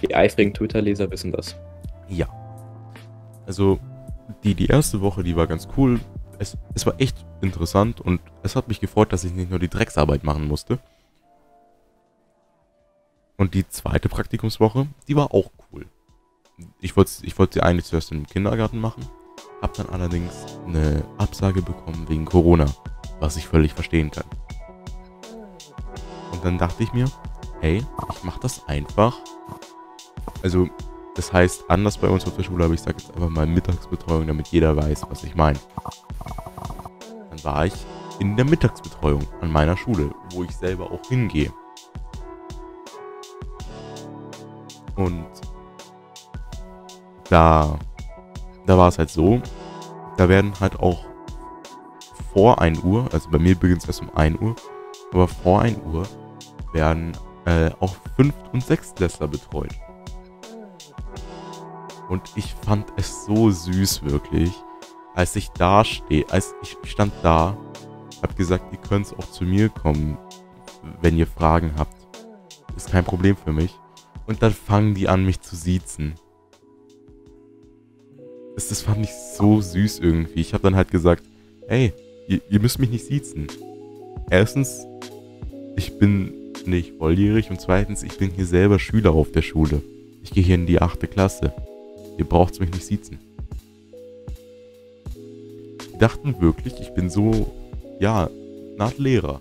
[0.00, 1.56] Die eifrigen Twitter-Leser wissen das.
[2.08, 2.28] Ja.
[3.46, 3.78] Also,
[4.44, 5.98] die, die erste Woche, die war ganz cool.
[6.38, 9.68] Es, es war echt interessant und es hat mich gefreut, dass ich nicht nur die
[9.68, 10.78] Drecksarbeit machen musste.
[13.36, 15.86] Und die zweite Praktikumswoche, die war auch cool.
[16.80, 19.04] Ich wollte ich wollte sie eigentlich zuerst im Kindergarten machen,
[19.60, 20.32] hab dann allerdings
[20.66, 22.66] eine Absage bekommen wegen Corona,
[23.20, 24.26] was ich völlig verstehen kann.
[26.32, 27.10] Und dann dachte ich mir,
[27.60, 29.18] hey, ich mach das einfach.
[30.42, 30.68] Also,
[31.14, 34.26] das heißt, anders bei uns auf der Schule, aber ich sage jetzt einfach mal Mittagsbetreuung,
[34.26, 35.58] damit jeder weiß, was ich meine.
[37.30, 37.74] Dann war ich
[38.18, 41.52] in der Mittagsbetreuung an meiner Schule, wo ich selber auch hingehe.
[44.96, 45.26] Und
[47.28, 47.78] da,
[48.66, 49.40] da war es halt so,
[50.16, 51.04] da werden halt auch
[52.32, 54.54] vor 1 Uhr, also bei mir beginnt es erst um 1 Uhr,
[55.12, 56.04] aber vor 1 Uhr
[56.72, 57.12] werden
[57.44, 58.34] äh, auch 5.
[58.52, 58.94] und 6.
[58.94, 59.74] Klässler betreut.
[62.08, 64.52] Und ich fand es so süß, wirklich.
[65.14, 67.56] Als ich da stehe, als ich stand da,
[68.22, 70.18] hab gesagt, ihr könnt auch zu mir kommen,
[71.00, 71.96] wenn ihr Fragen habt.
[72.76, 73.78] Ist kein Problem für mich.
[74.26, 76.14] Und dann fangen die an, mich zu siezen.
[78.54, 80.40] Das, das fand ich so süß irgendwie.
[80.40, 81.24] Ich habe dann halt gesagt,
[81.68, 81.92] hey,
[82.28, 83.48] ihr, ihr müsst mich nicht siezen.
[84.30, 84.86] Erstens,
[85.76, 89.82] ich bin nicht volljährig und zweitens, ich bin hier selber Schüler auf der Schule.
[90.22, 91.52] Ich gehe hier in die achte Klasse.
[92.18, 93.18] Ihr braucht mich nicht siezen.
[95.14, 97.52] Die dachten wirklich, ich bin so,
[97.98, 98.30] ja,
[98.78, 99.40] eine Lehrer.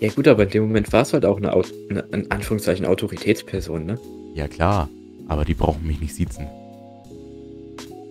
[0.00, 2.86] Ja gut, aber in dem Moment war es halt auch eine, Au- eine in Anführungszeichen
[2.86, 3.98] Autoritätsperson, ne?
[4.34, 4.88] Ja klar,
[5.28, 6.46] aber die brauchen mich nicht siezen.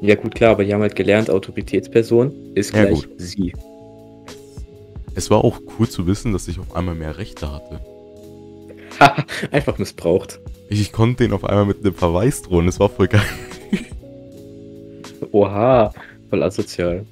[0.02, 3.10] Ja gut, klar, aber die haben halt gelernt, Autoritätsperson ist Ja, gleich gut.
[3.18, 3.54] sie.
[5.16, 7.82] Es war auch cool zu wissen, dass ich auf einmal mehr Rechte hatte.
[9.52, 10.40] Einfach missbraucht.
[10.70, 13.22] Ich, ich konnte den auf einmal mit einem Verweis drohen, das war voll geil.
[15.32, 15.94] Oha,
[16.30, 17.06] voll asozial.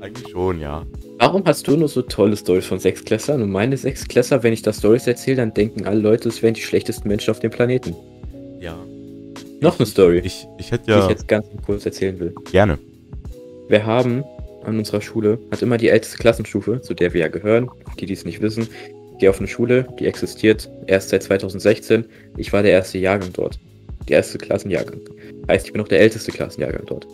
[0.00, 0.84] Eigentlich schon, ja.
[1.20, 4.72] Warum hast du nur so tolle Stories von Sechsklässlern und meine Sechsklässler, wenn ich da
[4.72, 7.94] Stories erzähle, dann denken alle Leute, es wären die schlechtesten Menschen auf dem Planeten.
[8.58, 8.74] Ja.
[9.60, 12.34] Noch eine Story, Ich, ich hätte die ja ich jetzt ganz kurz erzählen will.
[12.50, 12.78] gerne.
[13.68, 14.24] Wir haben
[14.64, 18.14] an unserer Schule, hat immer die älteste Klassenstufe, zu der wir ja gehören, die die
[18.14, 18.66] es nicht wissen.
[19.12, 22.06] Ich gehe auf eine Schule, die existiert erst seit 2016.
[22.38, 23.58] Ich war der erste Jahrgang dort.
[24.08, 25.00] Der erste Klassenjahrgang.
[25.48, 27.06] Heißt, ich bin auch der älteste Klassenjahrgang dort.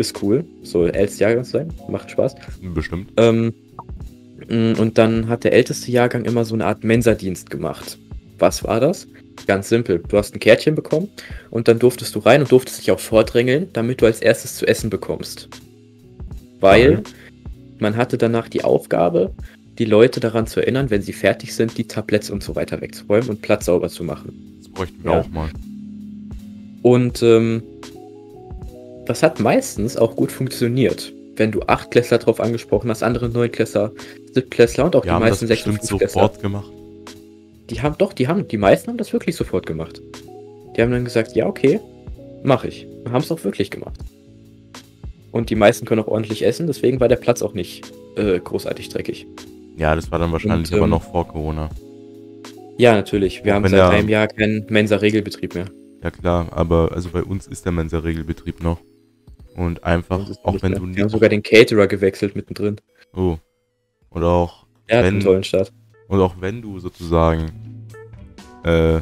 [0.00, 2.34] Ist cool, so ältester Jahrgang zu sein, macht Spaß.
[2.74, 3.12] Bestimmt.
[3.18, 3.52] Ähm,
[4.48, 7.98] mh, und dann hat der älteste Jahrgang immer so eine Art Mensa-Dienst gemacht.
[8.38, 9.06] Was war das?
[9.46, 10.02] Ganz simpel.
[10.08, 11.10] Du hast ein Kärtchen bekommen
[11.50, 14.66] und dann durftest du rein und durftest dich auch vordrängeln, damit du als erstes zu
[14.66, 15.50] essen bekommst.
[16.60, 17.02] Weil Okay.
[17.80, 19.32] man hatte danach die Aufgabe,
[19.78, 23.28] die Leute daran zu erinnern, wenn sie fertig sind, die Tabletts und so weiter wegzuräumen
[23.28, 24.56] und Platz sauber zu machen.
[24.60, 25.20] Das bräuchten wir Ja.
[25.20, 25.50] auch mal.
[26.80, 27.62] Und ähm,
[29.10, 31.12] das hat meistens auch gut funktioniert.
[31.36, 33.92] Wenn du Achtklässler drauf angesprochen hast, andere Neunklässler,
[34.32, 36.70] Siebtklässler und auch die haben das meisten Sechs- und sofort gemacht.
[37.70, 40.00] Die haben doch, die haben, die meisten haben das wirklich sofort gemacht.
[40.76, 41.80] Die haben dann gesagt, ja, okay,
[42.42, 42.86] mach ich.
[43.04, 43.98] Und haben es auch wirklich gemacht.
[45.32, 48.88] Und die meisten können auch ordentlich essen, deswegen war der Platz auch nicht äh, großartig
[48.88, 49.26] dreckig.
[49.76, 51.70] Ja, das war dann wahrscheinlich Und, aber ähm, noch vor Corona.
[52.76, 53.44] Ja, natürlich.
[53.44, 55.66] Wir Auch haben seit der- einem Jahr keinen Mensa-Regelbetrieb mehr.
[56.02, 58.78] Ja klar, aber also bei uns ist der Mensa-Regelbetrieb noch.
[59.56, 61.10] Und einfach, Das auch nicht wenn du Wir haben nicht.
[61.10, 62.76] sogar den Caterer gewechselt mittendrin.
[63.14, 63.36] Oh.
[64.10, 65.72] Und auch, Er hat Wenn- einen tollen Start.
[66.08, 67.86] und auch wenn du sozusagen
[68.64, 69.00] äh,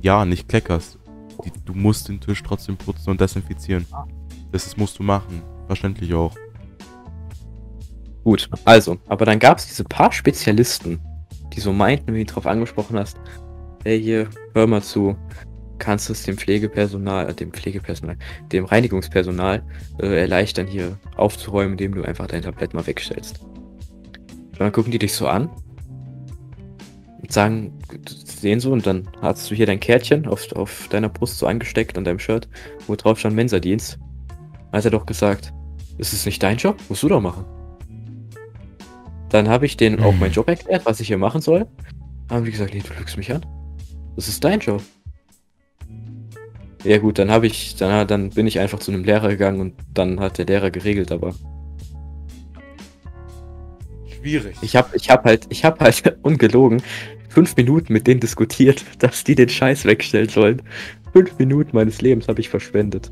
[0.00, 0.98] ja, nicht kleckerst,
[1.44, 3.86] die, du musst den Tisch trotzdem putzen und desinfizieren.
[4.52, 5.42] Das ist, musst du machen.
[5.66, 6.34] Verständlich auch.
[8.24, 11.00] Gut, also, aber dann gab es diese paar Spezialisten,
[11.52, 13.16] die so meinten, wie du drauf angesprochen hast,
[13.82, 15.16] hey hier, hör mal zu,
[15.82, 18.16] kannst du es dem Pflegepersonal, äh, dem Pflegepersonal,
[18.52, 19.64] dem Reinigungspersonal
[20.00, 23.40] äh, erleichtern, hier aufzuräumen, indem du einfach dein Tablett mal wegstellst.
[23.42, 25.50] Und dann gucken die dich so an
[27.20, 31.38] und sagen, sehen so, und dann hast du hier dein Kärtchen auf, auf deiner Brust
[31.38, 32.48] so angesteckt an deinem Shirt,
[32.86, 33.98] wo drauf stand Mensa-Dienst.
[34.72, 35.52] Hat er doch gesagt,
[35.98, 36.76] ist es nicht dein Job?
[36.88, 37.44] Musst du doch machen.
[39.30, 41.66] Dann habe ich denen auch meinen Job erklärt, was ich hier machen soll.
[42.30, 43.44] Haben die gesagt, nee, du lügst mich an.
[44.14, 44.80] Das ist dein Job.
[46.84, 49.74] Ja gut, dann habe ich, dann, dann bin ich einfach zu einem Lehrer gegangen und
[49.94, 51.34] dann hat der Lehrer geregelt, aber
[54.20, 54.56] Schwierig.
[54.62, 56.82] ich habe ich hab halt, ich habe halt ungelogen
[57.32, 60.62] fünf Minuten mit denen diskutiert, dass die den Scheiß wegstellen sollen.
[61.12, 63.10] Fünf Minuten meines Lebens habe ich verschwendet.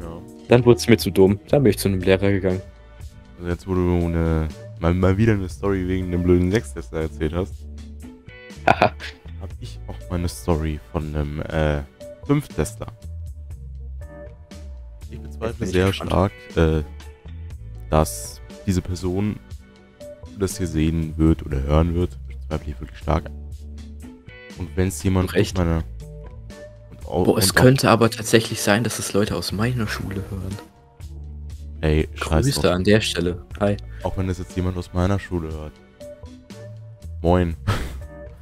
[0.00, 0.20] Ja.
[0.48, 1.38] Dann wurde es mir zu dumm.
[1.48, 2.62] Dann bin ich zu einem Lehrer gegangen.
[3.38, 4.48] Also jetzt, wo du eine,
[4.80, 7.54] mal, mal wieder eine Story wegen dem blöden Sechstester erzählt hast,
[8.66, 8.92] Haha.
[9.40, 11.82] habe ich auch mal eine Story von einem äh,
[12.26, 12.86] Fünftester.
[15.10, 16.10] Ich Jetzt bezweifle ich sehr gespannt.
[16.10, 16.82] stark, äh,
[17.90, 19.38] dass diese Person
[20.38, 22.16] das hier sehen wird oder hören wird.
[22.26, 23.30] Bezweifle ich wirklich stark.
[24.58, 25.58] Und wenn es jemand echt?
[25.58, 25.82] aus meiner...
[27.06, 30.56] Auch, Boah, es könnte aber tatsächlich sein, dass es Leute aus meiner Schule hören.
[31.82, 32.72] Ey, scheiß Grüße drauf.
[32.72, 33.44] an der Stelle.
[33.60, 33.76] Hi.
[34.02, 35.72] Auch wenn das jetzt jemand aus meiner Schule hört.
[37.20, 37.56] Moin.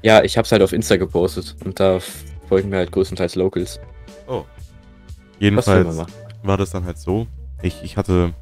[0.02, 1.98] Ja, ich hab's halt auf Insta gepostet und da
[2.50, 3.80] folgen mir halt größtenteils Locals.
[4.26, 4.44] Oh.
[5.38, 6.04] Jedenfalls
[6.42, 7.28] war das dann halt so.
[7.62, 8.34] Ich, ich hatte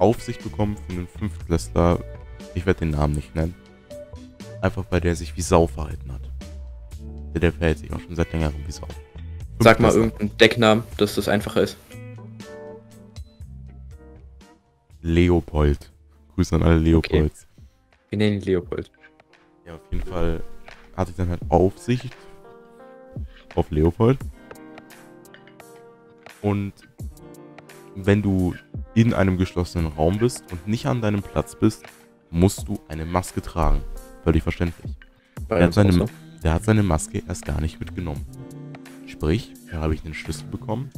[0.00, 2.00] Aufsicht bekommen von einem Fünftklässler.
[2.56, 3.54] Ich werde den Namen nicht nennen.
[4.60, 6.22] Einfach weil der sich wie Sau verhalten hat.
[7.34, 8.88] Der, der verhält sich auch schon seit längerem wie Sau.
[9.60, 11.76] Sag mal irgendeinen Decknamen, dass das einfacher ist.
[15.02, 15.92] Leopold.
[16.34, 17.46] Grüße an alle Leopolds.
[18.08, 18.90] Wir nennen ihn Leopold.
[19.64, 20.42] Ja, auf jeden Fall
[20.96, 22.12] hatte ich dann halt Aufsicht
[23.54, 24.18] auf Leopold.
[26.40, 26.72] Und
[27.94, 28.54] wenn du
[28.94, 31.84] in einem geschlossenen Raum bist und nicht an deinem Platz bist,
[32.30, 33.82] musst du eine Maske tragen.
[34.24, 34.92] Völlig verständlich.
[35.48, 36.06] Der hat, seine,
[36.42, 38.24] der hat seine Maske erst gar nicht mitgenommen.
[39.06, 40.90] Sprich, da habe ich einen Schlüssel bekommen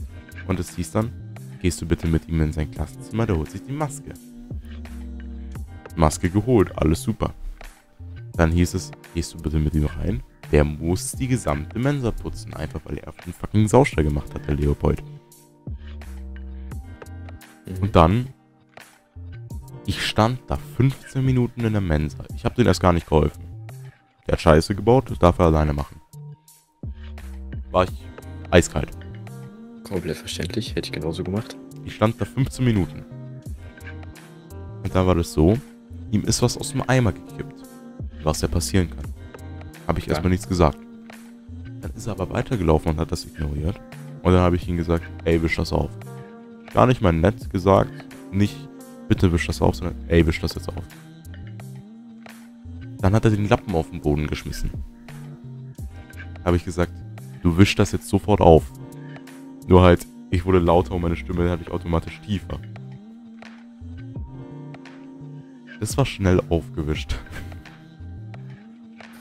[0.46, 1.12] und es hieß dann,
[1.60, 4.14] gehst du bitte mit ihm in sein Klassenzimmer, der holt sich die Maske.
[5.96, 7.34] Maske geholt, alles super.
[8.36, 10.22] Dann hieß es, gehst du bitte mit ihm rein,
[10.54, 14.54] der muss die gesamte Mensa putzen, einfach weil er einen fucking Saustall gemacht hat, der
[14.54, 15.02] Leopold.
[17.66, 17.78] Mhm.
[17.80, 18.28] Und dann,
[19.84, 22.18] ich stand da 15 Minuten in der Mensa.
[22.36, 23.42] Ich habe den erst gar nicht geholfen.
[24.28, 26.00] Der hat Scheiße gebaut, das darf er alleine machen.
[27.72, 28.06] War ich
[28.52, 28.92] eiskalt.
[29.82, 31.56] Komplett verständlich, hätte ich genauso gemacht.
[31.84, 33.04] Ich stand da 15 Minuten.
[34.84, 35.58] Und dann war das so,
[36.12, 37.60] ihm ist was aus dem Eimer gekippt.
[38.22, 39.13] Was ja passieren kann.
[39.86, 40.12] Habe ich Ja.
[40.12, 40.78] erstmal nichts gesagt.
[41.80, 43.80] Dann ist er aber weitergelaufen und hat das ignoriert.
[44.22, 45.90] Und dann habe ich ihm gesagt, ey, wisch das auf.
[46.72, 47.90] Gar nicht mal nett gesagt,
[48.32, 48.56] nicht,
[49.08, 50.82] bitte wisch das auf, sondern, ey, wisch das jetzt auf.
[53.00, 54.70] Dann hat er den Lappen auf den Boden geschmissen.
[56.44, 56.92] Habe ich gesagt,
[57.42, 58.64] du wisch das jetzt sofort auf.
[59.66, 62.58] Nur halt, ich wurde lauter und meine Stimme hatte ich automatisch tiefer.
[65.80, 67.14] Das war schnell aufgewischt.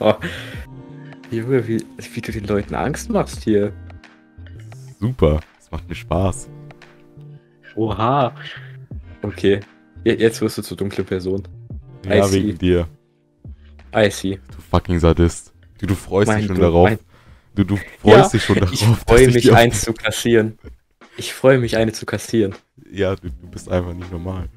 [0.00, 0.14] Oh.
[1.30, 3.72] Junge, wie, wie du den Leuten Angst machst hier.
[5.00, 6.48] Super, das macht mir Spaß.
[7.76, 8.34] Oha.
[9.22, 9.60] Okay.
[10.04, 11.42] Je- Jetzt wirst du zur dunkle Person.
[12.06, 12.44] I Ja, see.
[12.44, 12.86] wegen dir.
[13.96, 14.38] I see.
[14.54, 15.52] Du fucking Sadist.
[15.78, 16.88] Du, du freust Mein dich schon Gott, darauf.
[16.90, 16.98] mein-
[17.54, 18.72] Du, du freust Ja, dich schon darauf.
[18.72, 20.58] Ich freue mich, auf- eins zu kassieren.
[21.16, 22.54] Ich freue mich, eine zu kassieren.
[22.90, 24.48] Ja, du, du bist einfach nicht normal.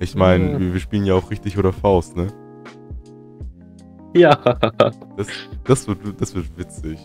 [0.00, 0.60] Ich meine, Ja.
[0.60, 2.28] wir, wir spielen ja auch richtig oder Faust, ne?
[4.14, 4.34] Ja.
[5.16, 5.26] Das,
[5.64, 6.98] das, wird, das wird witzig.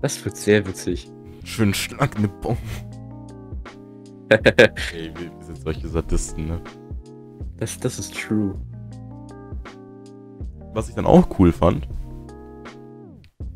[0.00, 1.10] Das wird sehr witzig.
[1.44, 2.56] Schön Schlag ne Bon.
[4.30, 6.60] Ey, wir, sind solche Sadisten, ne?
[7.58, 8.54] das, das ist true.
[10.74, 11.88] Was ich dann auch cool fand,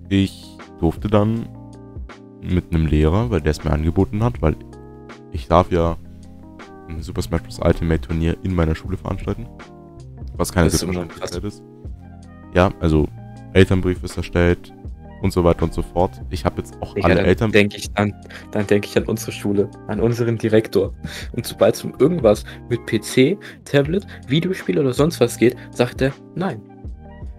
[0.08, 1.48] ich durfte dann
[2.42, 4.56] mit einem Lehrer, weil der es mir angeboten hat, weil
[5.30, 5.96] ich darf ja
[6.88, 7.60] ein Super Smash Bros.
[7.62, 9.46] Ultimate Turnier in meiner Schule veranstalten.
[10.36, 11.62] Was keine Das ist
[12.54, 13.08] Ja, also
[13.52, 14.72] Elternbrief ist erstellt
[15.22, 16.20] und so weiter und so fort.
[16.30, 17.52] Ich habe jetzt auch Digga, alle dann Eltern...
[17.52, 18.12] denke ich an,
[18.50, 20.92] dann denke ich an unsere Schule, an unseren Direktor.
[21.32, 26.12] Und sobald es um irgendwas mit PC, Tablet, Videospiel oder sonst was geht, sagt er
[26.34, 26.60] nein.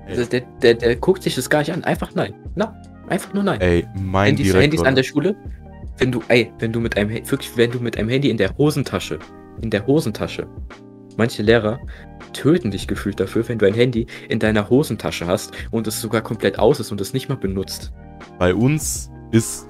[0.08, 1.84] Also Der, der, der guckt sich das gar nicht an.
[1.84, 2.34] Einfach nein.
[2.56, 2.76] Na,
[3.08, 3.60] einfach nur nein.
[3.62, 4.62] Ey, mein Handys, Direktor...
[4.62, 5.36] Handys an der Schule.
[5.98, 8.58] Wenn du, ey, wenn du mit einem, wirklich, wenn du mit einem Handy in der
[8.58, 9.20] Hosentasche,
[9.62, 10.48] in der Hosentasche,
[11.18, 11.80] manche Lehrer
[12.34, 16.22] töten dich gefühlt dafür, wenn du ein Handy in deiner Hosentasche hast und es sogar
[16.22, 17.92] komplett aus ist und es nicht mal benutzt.
[18.40, 19.68] Bei uns ist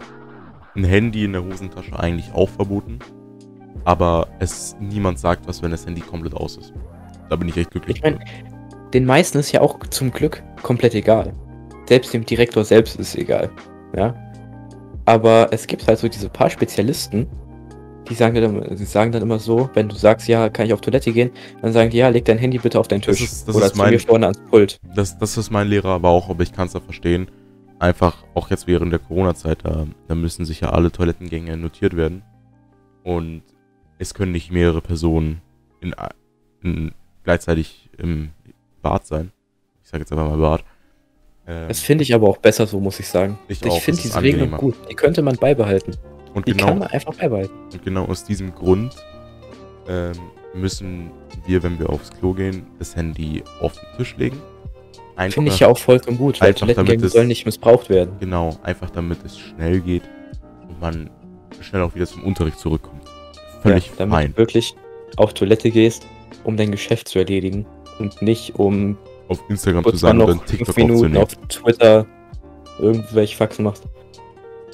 [0.76, 3.00] ein Handy in der Hosentasche eigentlich auch verboten.
[3.86, 6.74] Aber es niemand sagt was, wenn das Handy komplett aus ist.
[7.30, 7.98] Da bin ich echt glücklich.
[7.98, 8.20] Ich meine,
[8.94, 11.34] den meisten ist ja auch zum Glück komplett egal.
[11.88, 13.50] Selbst dem Direktor selbst ist egal.
[13.96, 14.16] Ja.
[15.06, 17.28] Aber es gibt halt so diese paar Spezialisten,
[18.10, 20.74] die sagen dann, immer- die sagen dann immer so, wenn du sagst, ja, kann ich
[20.74, 21.32] auf Toilette gehen,
[21.62, 23.26] dann sagen die, ja, leg dein Handy bitte auf deinen Das Tisch.
[23.26, 24.78] ist- das Oder ist zu mein- mir vorne ans Pult.
[24.96, 27.28] das, das ist mein Lehrer aber auch, aber ich kann es ja verstehen.
[27.80, 32.22] einfach auch jetzt während der Corona-Zeit, da, da müssen sich ja alle Toilettengänge notiert werden.
[33.04, 33.42] Und
[34.00, 35.42] es können nicht mehrere Personen
[35.82, 35.94] in,
[36.62, 36.94] in,
[37.26, 38.30] gleichzeitig im
[38.82, 39.32] Bad sein.
[39.84, 40.64] Ich sage jetzt einfach mal Bad.
[41.46, 43.38] Ähm, das finde ich aber auch besser so, muss ich sagen.
[43.50, 44.76] Ich, ich finde diese Regelung gut.
[44.90, 45.94] Die könnte man beibehalten.
[46.34, 47.54] Und die genau, kann man einfach beibehalten.
[47.72, 48.96] Und genau aus diesem Grund
[49.88, 50.14] ähm,
[50.54, 51.12] müssen
[51.46, 54.42] wir, wenn wir aufs Klo gehen, das Handy auf den Tisch legen.
[55.30, 58.16] Finde ich ja auch vollkommen gut, weil Toilettengänge sollen nicht missbraucht werden.
[58.20, 60.04] Genau, einfach damit es schnell geht
[60.68, 61.10] und man
[61.62, 63.04] schnell auch wieder zum Unterricht zurückkommt.
[63.62, 64.32] Völlig ja, damit fein.
[64.32, 64.76] du wirklich
[65.18, 66.08] auf Toilette gehst,
[66.44, 67.66] um dein Geschäft zu erledigen
[68.00, 72.06] und nicht um auf Instagram zu sagen oder TikTok Minuten auf Twitter
[72.80, 73.84] irgendwelche Faxen machst.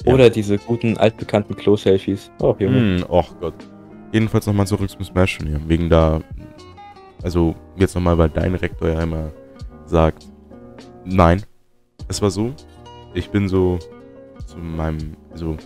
[0.04, 0.14] Ja.
[0.14, 2.30] Oder diese guten altbekannten Klo-Selfies.
[2.40, 2.98] Oh, Junge.
[2.98, 3.54] Mm, oh Gott.
[4.12, 5.60] Jedenfalls nochmal zurück zum Smash hier.
[5.66, 6.20] Wegen da.
[7.22, 9.30] Also, jetzt nochmal, weil dein Rektor ja immer
[9.84, 10.26] sagt,
[11.04, 11.42] nein.
[12.08, 12.52] Es war so,
[13.14, 13.78] ich bin so
[14.46, 15.56] zu meinem, also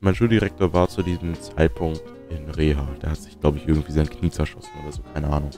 [0.00, 2.86] mein Schuldirektor war zu diesem Zeitpunkt in Reha.
[3.02, 5.50] Der hat sich, glaube ich, irgendwie sein Knie zerschossen oder so, keine Ahnung.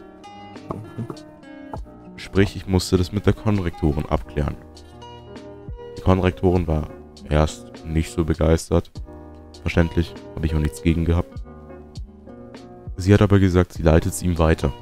[2.16, 4.56] Sprich, ich musste das mit der Konrektorin abklären.
[5.96, 6.88] Die Konrektorin war
[7.28, 8.90] erst nicht so begeistert.
[9.62, 11.42] Verständlich, habe ich auch nichts gegen gehabt.
[12.96, 14.72] Sie hat aber gesagt, sie leitet es ihm weiter.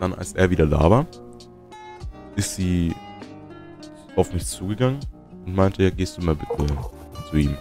[0.00, 1.06] Dann, als er wieder da war,
[2.34, 2.94] ist sie
[4.16, 5.00] auf mich zugegangen
[5.46, 6.66] und meinte, ja, gehst du mal bitte
[7.30, 7.56] zu ihm.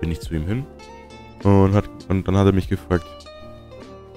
[0.00, 0.66] Bin ich zu ihm hin
[1.42, 3.04] und, hat, und dann hat er mich gefragt,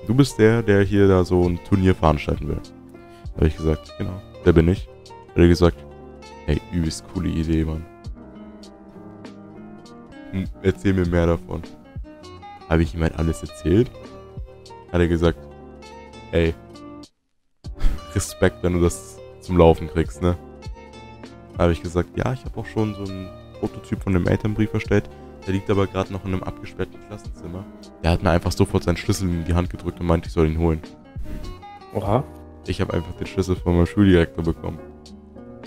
[0.07, 2.61] du bist der, der hier da so ein Turnier veranstalten will.
[3.33, 4.87] Da habe ich gesagt, genau, der bin ich.
[5.29, 5.77] Hat er gesagt,
[6.45, 7.85] hey, übelst coole Idee, Mann.
[10.61, 11.61] Erzähl mir mehr davon.
[12.69, 13.91] Habe ich ihm halt alles erzählt?
[14.91, 15.37] Hat er gesagt,
[16.31, 16.53] ey,
[18.13, 20.37] Respekt, wenn du das zum Laufen kriegst, ne?
[21.57, 23.29] Habe ich gesagt, ja, ich habe auch schon so einen
[23.59, 25.09] Prototyp von dem Elternbrief erstellt.
[25.45, 27.63] Der liegt aber gerade noch in einem abgesperrten Klassenzimmer.
[28.03, 30.47] Der hat mir einfach sofort seinen Schlüssel in die Hand gedrückt und meinte, ich soll
[30.47, 30.81] ihn holen.
[31.93, 32.23] Oha.
[32.67, 34.79] Ich habe einfach den Schlüssel von meinem Schuldirektor bekommen.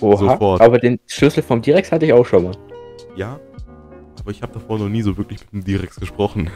[0.00, 0.60] Oha, sofort.
[0.60, 2.56] aber den Schlüssel vom Direx hatte ich auch schon mal.
[3.14, 3.38] Ja,
[4.20, 6.50] aber ich habe davor noch nie so wirklich mit dem Direx gesprochen.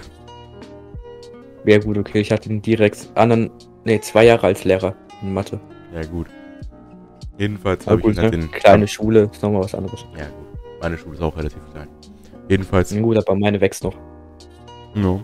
[1.65, 3.51] Ja gut, okay, ich hatte den Direx anderen,
[3.85, 5.61] nee, zwei Jahre als Lehrer in Mathe.
[5.95, 6.27] Ja gut.
[7.39, 8.31] Jedenfalls habe ich ne?
[8.31, 8.51] den...
[8.51, 10.05] Kleine Schule, ist nochmal was anderes.
[10.17, 11.89] Ja gut, meine Schule ist auch relativ klein.
[12.49, 12.93] Jedenfalls...
[12.93, 13.97] Ja, gut, aber meine wächst noch.
[14.95, 15.21] Ja.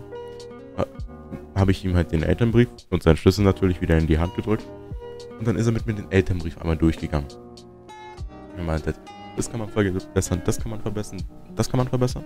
[1.55, 4.65] Habe ich ihm halt den Elternbrief und seinen Schlüssel natürlich wieder in die Hand gedrückt.
[5.37, 7.27] Und dann ist er mit mir den Elternbrief einmal durchgegangen.
[8.57, 8.93] Er meinte,
[9.35, 11.21] das kann man verbessern, das kann man verbessern,
[11.55, 12.25] das kann man verbessern.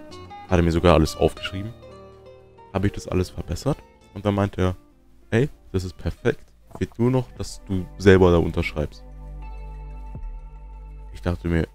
[0.50, 1.74] Hat er mir sogar alles aufgeschrieben.
[2.74, 3.78] Habe ich das alles verbessert?
[4.14, 4.76] Und dann meinte er,
[5.32, 6.46] hey, das ist perfekt.
[6.78, 9.04] Fehlt nur noch, dass du selber da unterschreibst.
[11.14, 11.68] Ich dachte mir,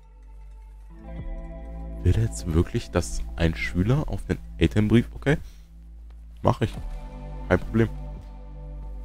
[2.03, 5.37] will er jetzt wirklich, dass ein Schüler auf den Elternbrief, okay,
[6.43, 6.73] mache ich.
[7.49, 7.89] Kein Problem.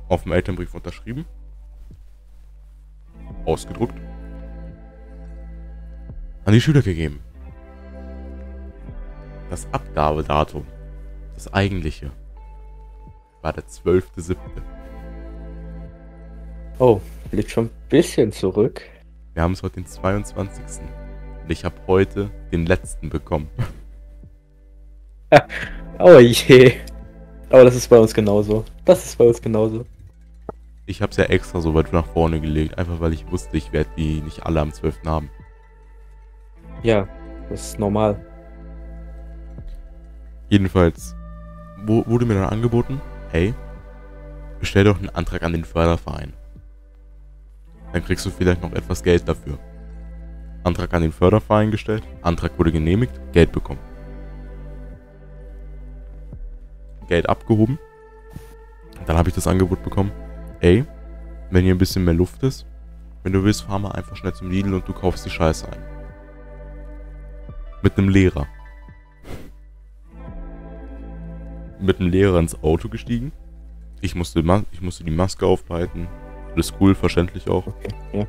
[0.09, 1.26] Auf dem Elternbrief unterschrieben.
[3.45, 3.95] Ausgedruckt.
[6.46, 7.22] An die Schüler gegeben.
[9.50, 10.66] Das Abgabedatum,
[11.36, 12.12] das eigentliche,
[13.41, 14.36] war der 12.07.
[16.80, 17.00] Oh,
[17.32, 18.82] liegt schon ein bisschen zurück.
[19.34, 20.82] Wir haben es heute den 22.
[21.44, 23.48] Und ich habe heute den letzten bekommen.
[26.00, 26.74] oh je.
[27.50, 28.66] Aber das ist bei uns genauso.
[28.84, 29.86] Das ist bei uns genauso.
[30.88, 33.72] Ich habe es ja extra so weit nach vorne gelegt, einfach weil ich wusste, ich
[33.72, 35.06] werde die nicht alle am 12.
[35.06, 35.30] haben.
[36.84, 37.07] Ja,
[37.49, 38.19] das ist normal.
[40.49, 41.15] Jedenfalls
[41.86, 43.53] wurde mir dann angeboten, hey,
[44.61, 46.34] stell doch einen Antrag an den Förderverein.
[47.93, 49.57] Dann kriegst du vielleicht noch etwas Geld dafür.
[50.63, 53.79] Antrag an den Förderverein gestellt, Antrag wurde genehmigt, Geld bekommen.
[57.07, 57.79] Geld abgehoben.
[59.05, 60.11] Dann habe ich das Angebot bekommen,
[60.59, 60.86] ey,
[61.49, 62.65] wenn hier ein bisschen mehr Luft ist,
[63.23, 65.93] wenn du willst, fahr mal einfach schnell zum Lidl und du kaufst die Scheiße ein.
[67.84, 68.47] Mit einem Lehrer.
[71.81, 73.34] Mit einem Lehrer ins Auto gestiegen.
[73.99, 76.07] Ich musste, ich musste die Maske aufbehalten.
[76.53, 77.67] Alles cool, verständlich auch.
[77.67, 78.25] Okay, ja,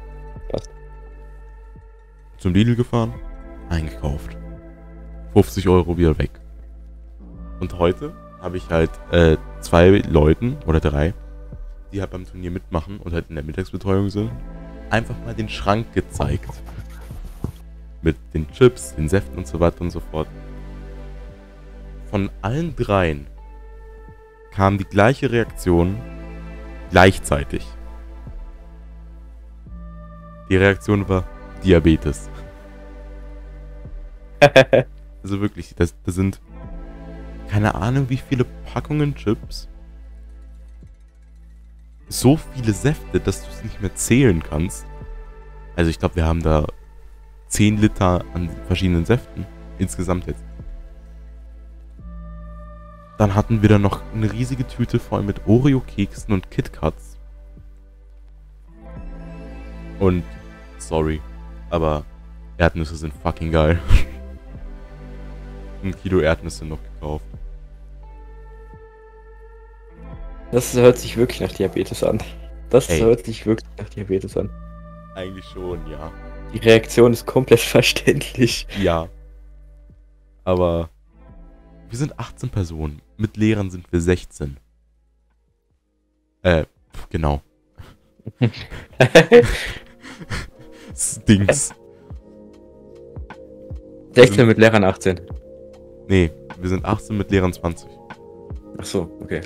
[0.50, 0.70] passt.
[2.38, 3.14] Zum Lidl gefahren,
[3.68, 4.36] eingekauft.
[5.34, 6.32] 50 Euro wieder weg.
[7.60, 11.14] Und heute habe ich halt äh, zwei Leuten oder drei,
[11.92, 14.32] die halt beim Turnier mitmachen und halt in der Mittagsbetreuung sind,
[14.90, 16.50] einfach mal den Schrank gezeigt
[18.04, 20.28] mit den Chips, den Säften und so weiter und so fort.
[22.10, 23.26] Von allen dreien
[24.52, 25.96] kam die gleiche Reaktion
[26.90, 27.66] gleichzeitig.
[30.48, 31.24] Die Reaktion war,
[31.64, 32.30] Diabetes.
[35.22, 36.38] Also wirklich, das, das sind
[37.48, 39.70] keine Ahnung, wie viele Packungen Chips.
[42.08, 44.84] So viele Säfte, dass du es nicht mehr zählen kannst.
[45.76, 46.66] Also ich glaube, wir haben da
[47.54, 49.46] 10 Liter an verschiedenen Säften.
[49.78, 50.42] Insgesamt jetzt.
[53.16, 57.16] Dann hatten wir da noch eine riesige Tüte voll mit Oreo-Keksen und KitKats.
[60.00, 60.24] Und,
[60.78, 61.20] sorry,
[61.70, 62.04] aber
[62.58, 63.78] Erdnüsse sind fucking geil.
[65.84, 67.24] Ein Kilo Erdnüsse noch gekauft.
[70.50, 72.18] Das hört sich wirklich nach Diabetes an.
[72.70, 72.98] Das Ey.
[72.98, 74.50] hört sich wirklich nach Diabetes an.
[75.14, 76.10] Eigentlich schon, ja.
[76.52, 78.66] Die Reaktion ist komplett verständlich.
[78.80, 79.08] Ja.
[80.44, 80.90] Aber
[81.88, 83.00] wir sind 18 Personen.
[83.16, 84.56] Mit Lehrern sind wir 16.
[86.42, 86.64] Äh,
[87.10, 87.40] genau.
[90.96, 91.74] Stinks.
[94.14, 95.20] 16 mit Lehrern 18.
[96.08, 96.30] Nee,
[96.60, 97.88] wir sind 18 mit Lehrern 20.
[98.78, 99.40] Ach so, okay.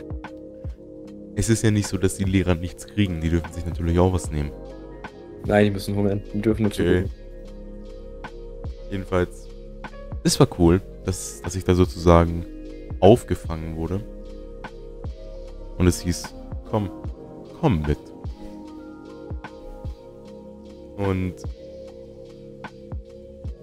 [1.36, 3.20] Es ist ja nicht so, dass die Lehrer nichts kriegen.
[3.20, 4.50] Die dürfen sich natürlich auch was nehmen.
[5.46, 6.22] Nein, die müssen hungern.
[6.32, 7.04] Die dürfen nur Okay.
[8.90, 9.46] Jedenfalls,
[10.24, 12.46] es war cool, dass, dass ich da sozusagen
[13.00, 14.00] aufgefangen wurde.
[15.76, 16.34] Und es hieß,
[16.70, 16.90] komm,
[17.60, 17.98] komm mit.
[20.96, 21.34] Und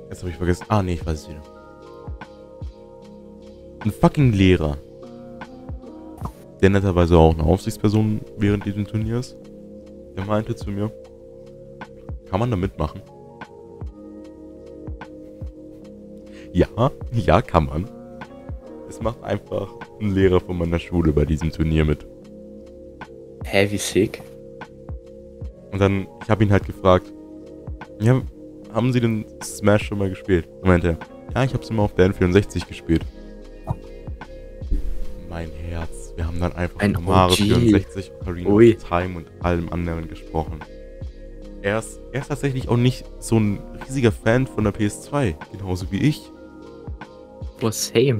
[0.09, 0.65] jetzt habe ich vergessen.
[0.69, 1.41] Ah, nee, ich weiß es wieder.
[3.83, 4.77] Ein fucking Lehrer,
[6.61, 9.35] der netterweise auch eine Aufsichtsperson während dieses Turniers,
[10.17, 10.91] der meinte zu mir,
[12.35, 13.01] kann man da mitmachen?
[16.51, 16.67] Ja,
[17.13, 17.89] ja, kann man.
[18.89, 19.69] Es macht einfach
[20.01, 22.05] ein Lehrer von meiner Schule bei diesem Turnier mit.
[23.45, 24.21] Hä, wie sick?
[25.71, 27.05] Und dann, ich habe ihn halt gefragt,
[28.01, 28.21] ja,
[28.73, 30.45] haben Sie den Smash schon mal gespielt?
[30.59, 30.97] Und meinte er,
[31.33, 33.05] ja, ich habe es immer auf der N64 gespielt.
[35.29, 37.61] Mein Herz, wir haben dann einfach Ein Mario OG.
[37.61, 38.75] 64, Ocarina Ui.
[38.75, 40.59] of Time und allem anderen gesprochen.
[41.65, 45.91] Er ist, er ist tatsächlich auch nicht so ein riesiger Fan von der PS2, genauso
[45.91, 46.21] wie ich.
[47.59, 48.19] Oh, same.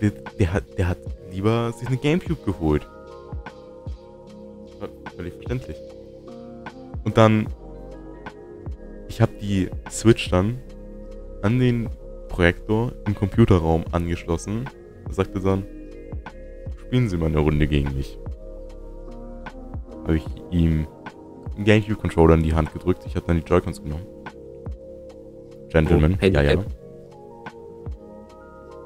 [0.00, 0.98] Der, der, hat, der hat
[1.30, 2.88] lieber sich eine Gamecube geholt.
[5.14, 5.76] Völlig verständlich.
[7.04, 7.46] Und dann,
[9.08, 10.58] ich habe die Switch dann
[11.42, 11.88] an den
[12.26, 14.68] Projektor im Computerraum angeschlossen.
[15.06, 15.64] Er sagte dann,
[16.80, 18.18] spielen Sie mal eine Runde gegen mich.
[20.02, 20.88] Habe ich ihm
[21.60, 23.04] einen Gamecube-Controller in die Hand gedrückt.
[23.06, 24.06] Ich habe dann die Joy-Cons genommen.
[25.68, 26.64] Gentleman, Oh, ja, ja.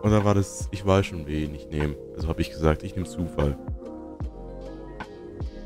[0.03, 1.97] Und dann war das, ich weiß schon, wen ich nehme.
[2.15, 3.57] Also habe ich gesagt, ich nehme Zufall.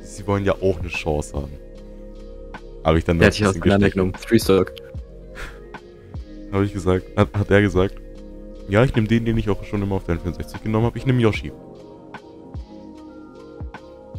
[0.03, 1.53] Sie wollen ja auch eine Chance haben.
[2.85, 4.13] Habe ich dann hat sich auseinandergenommen.
[4.15, 4.73] Three Stock.
[6.53, 7.97] Habe ich gesagt, hat, hat er gesagt,
[8.69, 10.97] ja, ich nehme den, den ich auch schon immer auf der N64 genommen habe.
[10.97, 11.53] Ich nehme Yoshi.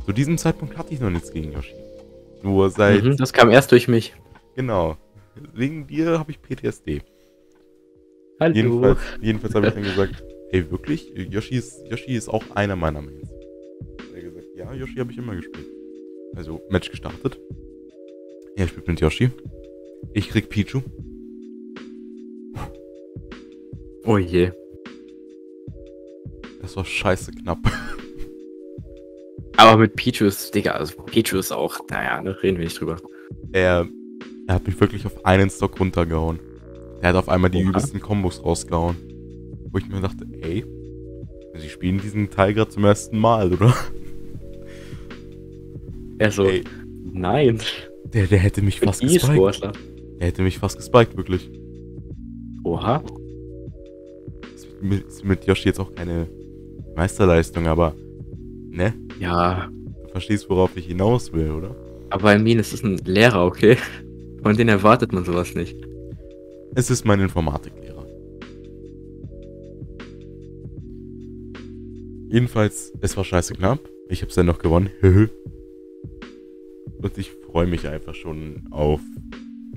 [0.06, 1.74] Zu diesem Zeitpunkt hatte ich noch nichts gegen Yoshi.
[2.44, 4.14] Nur seit, Mhm, das kam erst durch mich.
[4.56, 4.98] genau,
[5.54, 7.02] wegen dir habe ich PTSD.
[8.40, 8.56] Hallo.
[8.56, 11.12] Jedenfalls, jedenfalls habe ich dann gesagt, ey, wirklich?
[11.16, 13.30] Yoshi ist, Yoshi ist auch einer meiner Mains.
[13.30, 15.68] Hat er gesagt, ja, Yoshi habe ich immer gespielt.
[16.36, 17.38] Also, Match gestartet.
[18.56, 19.32] Er spielt mit Yoshi.
[20.14, 20.82] Ich krieg Pichu.
[24.06, 24.52] Oh je.
[26.62, 27.60] Das war scheiße knapp.
[29.60, 32.96] Aber mit Pichu ist, Digga, also Pichu ist auch, naja, da reden wir nicht drüber.
[33.52, 33.86] Er,
[34.48, 36.40] er hat mich wirklich auf einen Stock runtergehauen.
[37.02, 37.70] Er hat auf einmal die Oha.
[37.70, 38.96] übelsten Kombos rausgehauen.
[39.72, 40.64] Wo ich mir dachte, ey,
[41.58, 43.74] sie spielen diesen Teil gerade zum ersten Mal, oder?
[46.20, 46.64] Er so, Ey,
[47.12, 47.60] nein.
[48.14, 49.24] der, der hätte mich fast gespiked.
[49.30, 49.74] E-Sportler.
[50.20, 51.50] Der hätte mich fast gespiked, wirklich.
[52.64, 53.04] Oha.
[54.56, 56.28] Ist mit, ist mit Yoshi jetzt auch keine
[56.96, 57.94] Meisterleistung, aber
[58.70, 58.94] ne?
[59.20, 59.70] Ja,
[60.04, 61.76] Du verstehst, worauf ich hinaus will, oder?
[62.10, 63.78] aber I mean, es ist ein Lehrer, okay?
[64.42, 65.78] Von denen erwartet man sowas nicht.
[66.76, 68.06] Es ist mein Informatiklehrer.
[72.32, 73.80] Jedenfalls, es war scheiße knapp.
[74.10, 74.90] Ich hab's dann noch gewonnen.
[77.02, 79.02] Und ich freue mich einfach schon auf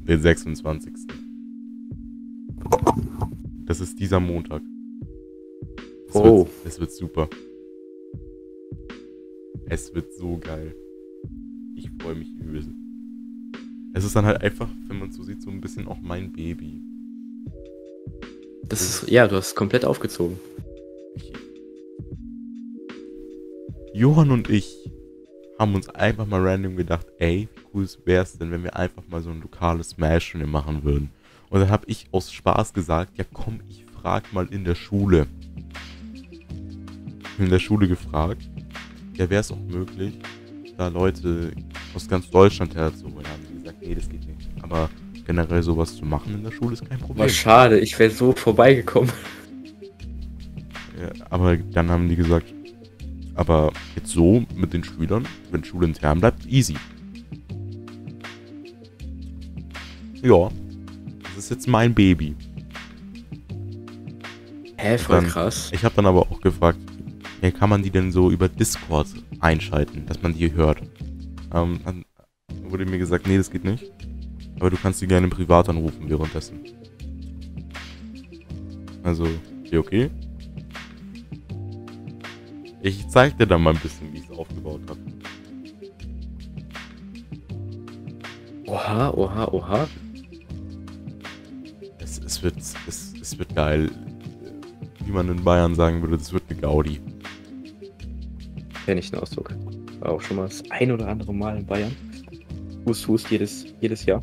[0.08, 0.92] den 26.
[3.66, 4.62] Das ist dieser Montag.
[6.08, 6.38] Es Oh.
[6.40, 7.28] Wird, es wird super.
[9.72, 10.76] Es wird so geil.
[11.76, 12.62] Ich freue mich übel.
[13.94, 16.82] Es ist dann halt einfach, wenn man so sieht, so ein bisschen auch mein Baby.
[18.64, 20.38] Das ist, ja, du hast komplett aufgezogen.
[21.16, 21.32] Ich,
[23.94, 24.90] Johann und ich
[25.58, 29.08] haben uns einfach mal random gedacht, ey, wie cool wäre es denn, wenn wir einfach
[29.08, 31.08] mal so ein lokales Smash-Turnier machen würden?
[31.48, 35.26] Und dann habe ich aus Spaß gesagt, ja komm, ich frag mal in der Schule.
[37.38, 38.50] In der Schule gefragt,
[39.16, 40.14] ja, wäre es auch möglich,
[40.76, 41.52] da Leute
[41.94, 43.26] aus ganz Deutschland herzuholen.
[43.26, 44.48] Haben die gesagt, nee, das geht nicht.
[44.62, 44.88] Aber
[45.26, 47.18] generell sowas zu machen in der Schule ist kein Problem.
[47.18, 49.10] War schade, ich wäre so vorbeigekommen.
[51.00, 52.52] Ja, aber dann haben die gesagt,
[53.34, 56.76] aber jetzt so mit den Schülern, wenn Schule intern bleibt, easy.
[60.22, 60.48] Ja,
[61.22, 62.36] das ist jetzt mein Baby.
[64.76, 65.70] Hä, voll Dann- krass.
[65.72, 66.78] Ich habe dann aber auch gefragt,
[67.42, 69.08] ja, kann man die denn so über Discord
[69.40, 70.80] einschalten, dass man die hört?
[71.52, 72.04] Ähm, dann
[72.62, 73.90] wurde mir gesagt, nee, das geht nicht.
[74.60, 76.60] Aber du kannst die gerne privat anrufen währenddessen.
[79.02, 79.26] Also,
[79.64, 80.10] okay, okay.
[82.80, 85.00] Ich zeig dir dann mal ein bisschen, wie ich es aufgebaut habe.
[88.66, 89.88] Oha, oha, oha.
[91.98, 93.90] Es, es, wird, es, es wird geil.
[95.04, 97.00] Wie man in Bayern sagen würde, es wird eine Gaudi.
[98.84, 99.50] Kenn ich den Ausdruck.
[100.00, 101.94] War auch schon mal das ein oder andere Mal in Bayern.
[102.84, 104.20] Hust, hust, jedes, jedes Jahr.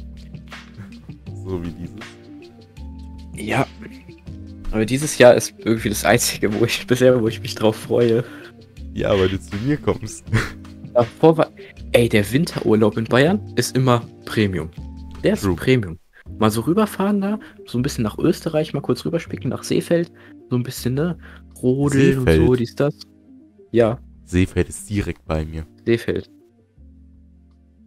[1.45, 1.95] So wie dieses.
[3.35, 3.65] Ja.
[4.71, 8.23] Aber dieses Jahr ist irgendwie das einzige, wo ich bisher, wo ich mich drauf freue.
[8.93, 10.25] Ja, weil du zu mir kommst.
[10.93, 11.51] Davor war.
[11.91, 14.69] Ey, der Winterurlaub in Bayern ist immer Premium.
[15.23, 15.55] Der ist True.
[15.55, 15.97] Premium.
[16.37, 20.11] Mal so rüberfahren da, so ein bisschen nach Österreich, mal kurz rüberspicken nach Seefeld,
[20.49, 21.17] so ein bisschen, ne?
[21.61, 22.47] Rodeln und Seefeld?
[22.47, 22.99] so, dies, das.
[23.71, 23.99] Ja,
[24.29, 25.65] Seefeld ist direkt bei mir.
[25.85, 26.29] Seefeld.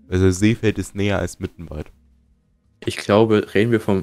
[0.09, 1.93] Also Seefeld ist näher als Mittenwald.
[2.85, 4.03] Ich glaube, reden wir vom.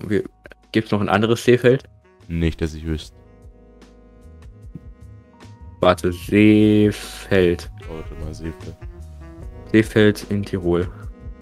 [0.71, 1.83] Gibt es noch ein anderes Seefeld?
[2.29, 3.17] Nicht, dass ich wüsste.
[5.81, 7.69] Warte, Seefeld.
[7.89, 8.77] Warte mal, Seefeld.
[9.73, 10.89] Seefeld in Tirol.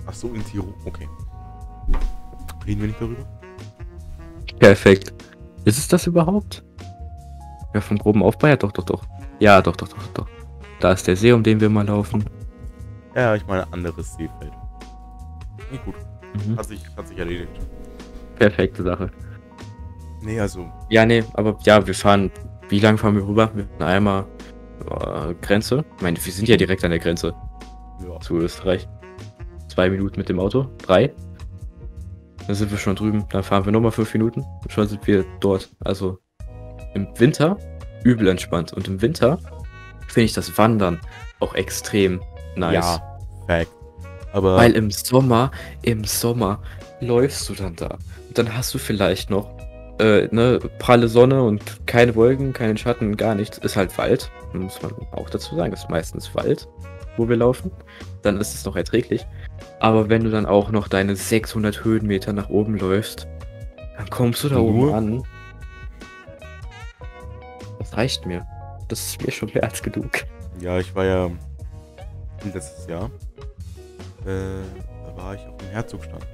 [0.08, 0.74] Ach so, in Tirol.
[0.86, 1.08] Okay.
[2.66, 3.26] Reden wir nicht darüber?
[4.58, 5.14] Perfekt.
[5.64, 6.64] Ist es das überhaupt?
[7.76, 9.04] Ja, vom groben Aufbau, ja, doch, doch, doch.
[9.40, 10.37] Ja, doch, doch, doch, doch.
[10.80, 12.24] Da ist der See, um den wir mal laufen.
[13.16, 14.52] Ja, ich meine anderes Seefeld.
[15.72, 15.96] Nee, gut.
[16.46, 16.58] Mhm.
[16.58, 17.50] Hat sich, hat sich erledigt.
[18.36, 19.10] Perfekte Sache.
[20.22, 22.32] Nee, also, Ja, nee, aber ja, wir fahren.
[22.70, 23.50] Wie lange fahren wir rüber?
[23.56, 24.26] Wir fahren einmal
[24.90, 25.86] äh, Grenze.
[25.96, 27.34] Ich meine, wir sind ja direkt an der Grenze
[28.04, 28.20] ja.
[28.20, 28.88] zu Österreich.
[29.70, 30.68] Zwei Minuten mit dem Auto.
[30.80, 31.14] Drei.
[32.46, 33.26] Dann sind wir schon drüben.
[33.30, 34.42] Dann fahren wir nochmal fünf Minuten.
[34.42, 35.70] Und schon sind wir dort.
[35.80, 36.20] Also
[36.94, 37.58] im Winter
[38.04, 38.74] übel entspannt.
[38.74, 39.40] Und im Winter
[40.08, 41.00] finde ich das Wandern
[41.40, 42.22] auch extrem
[42.56, 42.74] nice.
[42.74, 43.72] Ja, Fact.
[44.34, 45.52] Aber Weil im Sommer,
[45.82, 46.60] im Sommer
[47.00, 47.98] läufst du dann da.
[48.28, 49.50] Und dann hast du vielleicht noch
[50.00, 53.58] äh, ne, pralle Sonne und keine Wolken, keinen Schatten, gar nichts.
[53.58, 54.30] Ist halt Wald.
[54.54, 56.68] Muss man auch dazu sagen, ist meistens Wald,
[57.18, 57.72] wo wir laufen.
[58.22, 59.26] Dann ist es noch erträglich.
[59.80, 63.28] Aber wenn du dann auch noch deine 600 Höhenmeter nach oben läufst,
[63.98, 65.24] dann kommst du da oben an.
[67.80, 68.46] Das reicht mir.
[68.88, 70.26] Das ist mir schon mehr als genug.
[70.62, 71.30] ja, ich war ja
[72.54, 73.12] letztes Jahr.
[74.26, 74.62] Äh,
[75.06, 76.26] da war ich auf dem Herzogstand.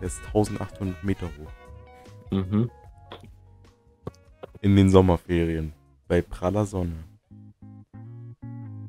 [0.00, 2.32] Der ist 1800 Meter hoch.
[2.32, 2.70] Mhm.
[4.60, 5.72] In den Sommerferien.
[6.08, 7.04] Bei praller Sonne.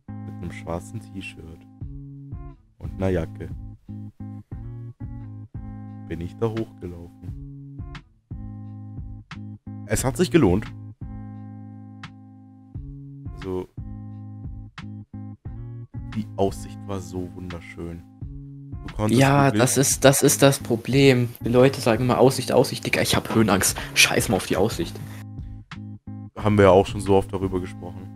[0.07, 1.59] Mit einem schwarzen T-Shirt.
[2.77, 3.49] Und einer Jacke.
[6.07, 7.81] Bin ich da hochgelaufen.
[9.85, 10.65] Es hat sich gelohnt.
[13.43, 13.67] Also.
[16.15, 18.01] Die Aussicht war so wunderschön.
[19.07, 21.29] Ja, das ist, das ist das Problem.
[21.43, 23.01] Die Leute sagen immer Aussicht, Aussicht, Digga.
[23.01, 23.77] Ich hab Höhenangst.
[23.95, 24.97] Scheiß mal auf die Aussicht.
[26.37, 28.07] haben wir ja auch schon so oft darüber gesprochen.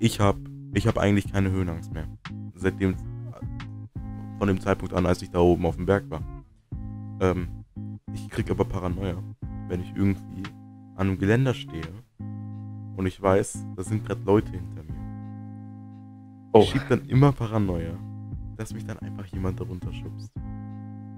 [0.00, 0.40] Ich habe
[0.74, 2.08] ich hab eigentlich keine Höhenangst mehr.
[2.54, 2.96] Seitdem,
[4.38, 6.22] von dem Zeitpunkt an, als ich da oben auf dem Berg war.
[7.20, 7.48] Ähm,
[8.14, 9.22] ich krieg aber Paranoia,
[9.68, 10.42] wenn ich irgendwie
[10.96, 11.88] an einem Geländer stehe
[13.00, 16.50] und ich weiß, da sind gerade Leute hinter mir.
[16.52, 16.60] Oh.
[16.60, 17.98] Ich schieb dann immer Paranoia,
[18.58, 20.30] dass mich dann einfach jemand darunter schubst.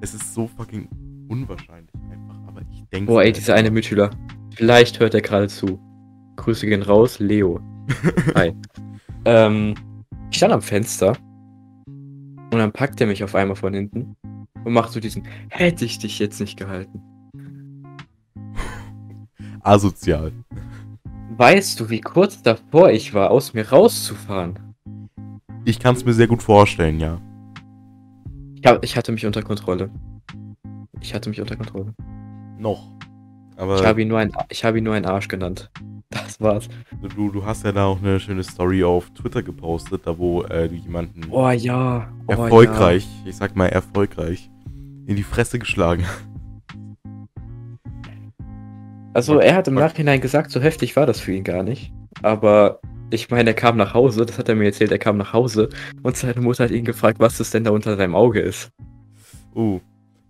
[0.00, 0.88] Es ist so fucking
[1.28, 3.10] unwahrscheinlich einfach, aber ich denke.
[3.10, 4.10] Boah, ey, dieser eine Mitschüler.
[4.54, 5.80] Vielleicht hört er gerade zu.
[6.36, 7.60] Grüße gehen raus, Leo.
[8.36, 8.54] Hi.
[9.24, 9.74] ähm,
[10.30, 11.16] ich stand am Fenster
[11.86, 14.14] und dann packt er mich auf einmal von hinten
[14.62, 17.02] und macht so diesen, hätte ich dich jetzt nicht gehalten.
[19.62, 20.32] Asozial.
[21.36, 24.58] Weißt du, wie kurz davor ich war, aus mir rauszufahren?
[25.64, 27.20] Ich kann es mir sehr gut vorstellen, ja.
[28.56, 29.90] Ich, hab, ich hatte mich unter Kontrolle.
[31.00, 31.94] Ich hatte mich unter Kontrolle.
[32.58, 32.86] Noch.
[33.56, 35.70] Aber Ich habe ihn nur ein, ich habe ihn nur einen Arsch genannt.
[36.10, 36.68] Das war's.
[37.16, 40.68] Du, du hast ja da auch eine schöne Story auf Twitter gepostet, da wo äh,
[40.68, 42.12] du jemanden Oh ja.
[42.26, 44.50] Oh, erfolgreich, ich sag mal erfolgreich,
[45.06, 46.04] in die Fresse geschlagen.
[49.14, 51.92] Also er hat im Nachhinein gesagt, so heftig war das für ihn gar nicht.
[52.22, 55.32] Aber ich meine, er kam nach Hause, das hat er mir erzählt, er kam nach
[55.32, 55.68] Hause
[56.02, 58.70] und seine Mutter hat ihn gefragt, was das denn da unter seinem Auge ist.
[59.54, 59.80] Oh.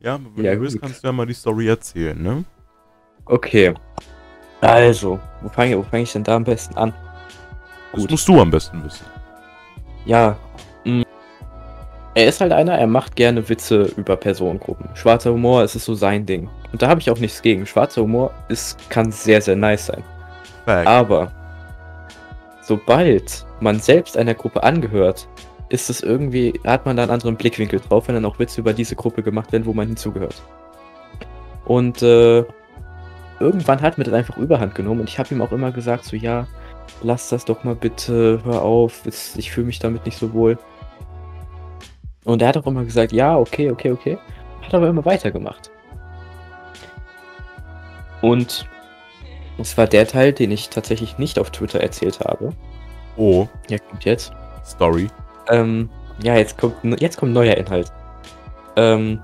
[0.01, 2.45] Ja, wenn Ja, du willst, kannst du ja mal die Story erzählen, ne?
[3.27, 3.73] Okay.
[4.61, 6.93] Also, wo fange wo fang ich denn da am besten an?
[7.93, 8.11] Das Gut.
[8.11, 9.07] musst du am besten wissen.
[10.07, 10.37] Ja.
[12.15, 14.89] Er ist halt einer, er macht gerne Witze über Personengruppen.
[14.95, 16.49] Schwarzer Humor, es ist so sein Ding.
[16.71, 17.65] Und da habe ich auch nichts gegen.
[17.65, 20.03] Schwarzer Humor ist, kann sehr, sehr nice sein.
[20.67, 20.87] Fact.
[20.87, 21.33] Aber
[22.63, 25.27] sobald man selbst einer Gruppe angehört,
[25.71, 28.75] ist es irgendwie, hat man da einen anderen Blickwinkel drauf, wenn dann auch Witze über
[28.75, 30.43] diese Gruppe gemacht werden, wo man hinzugehört.
[31.65, 32.45] Und äh,
[33.41, 36.17] irgendwann hat mir das einfach überhand genommen und ich habe ihm auch immer gesagt, so
[36.17, 36.47] ja,
[37.03, 39.03] lass das doch mal bitte, hör auf,
[39.37, 40.59] ich fühle mich damit nicht so wohl.
[42.25, 44.19] Und er hat auch immer gesagt, ja, okay, okay, okay.
[44.63, 45.71] Hat aber immer weitergemacht.
[48.21, 48.67] Und
[49.59, 52.53] es war der Teil, den ich tatsächlich nicht auf Twitter erzählt habe.
[53.17, 54.33] Oh, Ja, kommt jetzt.
[54.65, 55.09] Story.
[55.51, 55.91] Ähm,
[56.23, 57.93] ja, jetzt kommt, jetzt kommt neuer Inhalt.
[58.77, 59.21] Ähm,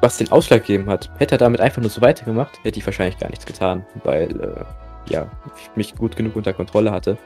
[0.00, 3.18] was den Ausschlag gegeben hat, hätte er damit einfach nur so weitergemacht, hätte ich wahrscheinlich
[3.18, 5.26] gar nichts getan, weil, äh, ja,
[5.56, 7.16] ich mich gut genug unter Kontrolle hatte.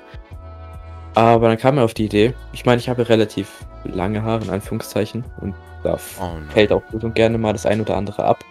[1.14, 4.50] Aber dann kam er auf die Idee, ich meine, ich habe relativ lange Haare, in
[4.50, 8.44] Anführungszeichen, und da Oh fällt auch gut und gerne mal das ein oder andere ab.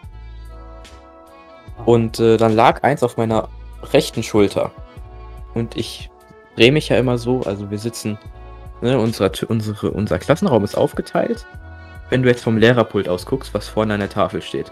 [1.85, 3.49] Und äh, dann lag eins auf meiner
[3.91, 4.71] rechten Schulter.
[5.53, 6.09] Und ich
[6.55, 8.17] drehe mich ja immer so, also wir sitzen,
[8.81, 11.45] ne, unser, Tü- unsere, unser Klassenraum ist aufgeteilt.
[12.09, 14.71] Wenn du jetzt vom Lehrerpult aus guckst, was vorne an der Tafel steht,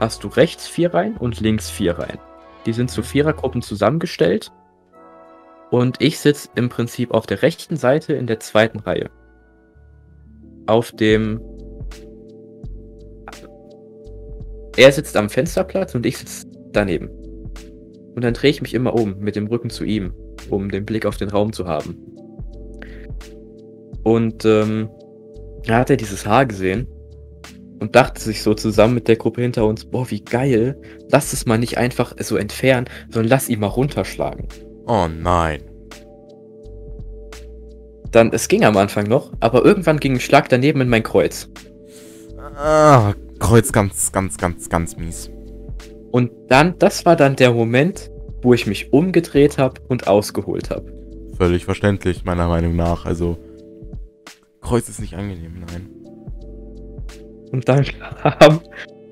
[0.00, 2.18] hast du rechts vier Reihen und links vier Reihen.
[2.66, 4.52] Die sind zu Vierergruppen zusammengestellt.
[5.70, 9.10] Und ich sitze im Prinzip auf der rechten Seite in der zweiten Reihe.
[10.66, 11.40] Auf dem
[14.76, 17.08] Er sitzt am Fensterplatz und ich sitze daneben.
[18.14, 20.12] Und dann drehe ich mich immer um, mit dem Rücken zu ihm,
[20.50, 21.96] um den Blick auf den Raum zu haben.
[24.02, 24.88] Und ähm,
[25.66, 26.86] da hat er dieses Haar gesehen
[27.80, 31.46] und dachte sich so zusammen mit der Gruppe hinter uns, boah, wie geil, lass es
[31.46, 34.46] mal nicht einfach so entfernen, sondern lass ihn mal runterschlagen.
[34.86, 35.62] Oh nein.
[38.14, 41.48] Dann, es ging am Anfang noch, aber irgendwann ging ein Schlag daneben in mein Kreuz.
[42.56, 45.32] Ah, Kreuz ganz, ganz, ganz, ganz mies.
[46.12, 50.92] Und dann, das war dann der Moment, wo ich mich umgedreht habe und ausgeholt habe.
[51.36, 53.04] Völlig verständlich, meiner Meinung nach.
[53.04, 53.36] Also,
[54.60, 55.90] Kreuz ist nicht angenehm, nein.
[57.50, 58.60] Und dann kam,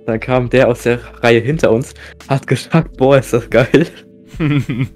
[0.06, 1.92] dann kam der aus der Reihe hinter uns,
[2.28, 3.88] hat gesagt, boah, ist das geil.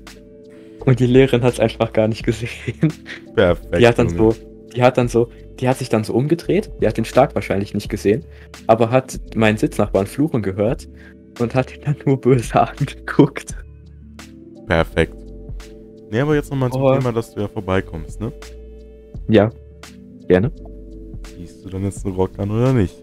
[0.87, 2.93] Und die Lehrerin hat es einfach gar nicht gesehen.
[3.34, 3.78] Perfekt.
[3.78, 4.34] Die hat dann so,
[4.74, 5.28] die hat dann so,
[5.61, 8.24] die hat sich dann so umgedreht, die hat den Schlag wahrscheinlich nicht gesehen,
[8.66, 10.89] aber hat meinen Sitznachbarn fluchen gehört
[11.41, 13.55] und hat ihn dann nur böse angeguckt.
[14.66, 15.14] Perfekt.
[16.11, 16.97] Nee, aber jetzt nochmal zum Oh.
[16.97, 18.32] Thema, dass du ja vorbeikommst, ne?
[19.28, 19.51] Ja,
[20.28, 20.53] gerne.
[21.37, 22.95] Siehst du dann jetzt einen Rock an oder nicht?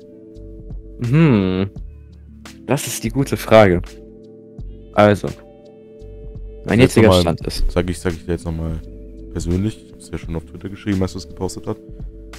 [1.06, 1.70] Hm,
[2.66, 3.82] das ist die gute Frage.
[4.94, 5.28] Also,
[6.66, 8.80] mein jetziger mal- Stand ist, Sag ich, sag ich dir jetzt nochmal
[9.32, 9.86] persönlich.
[9.88, 11.80] Ich hab's ja schon auf Twitter geschrieben, als du es gepostet hast.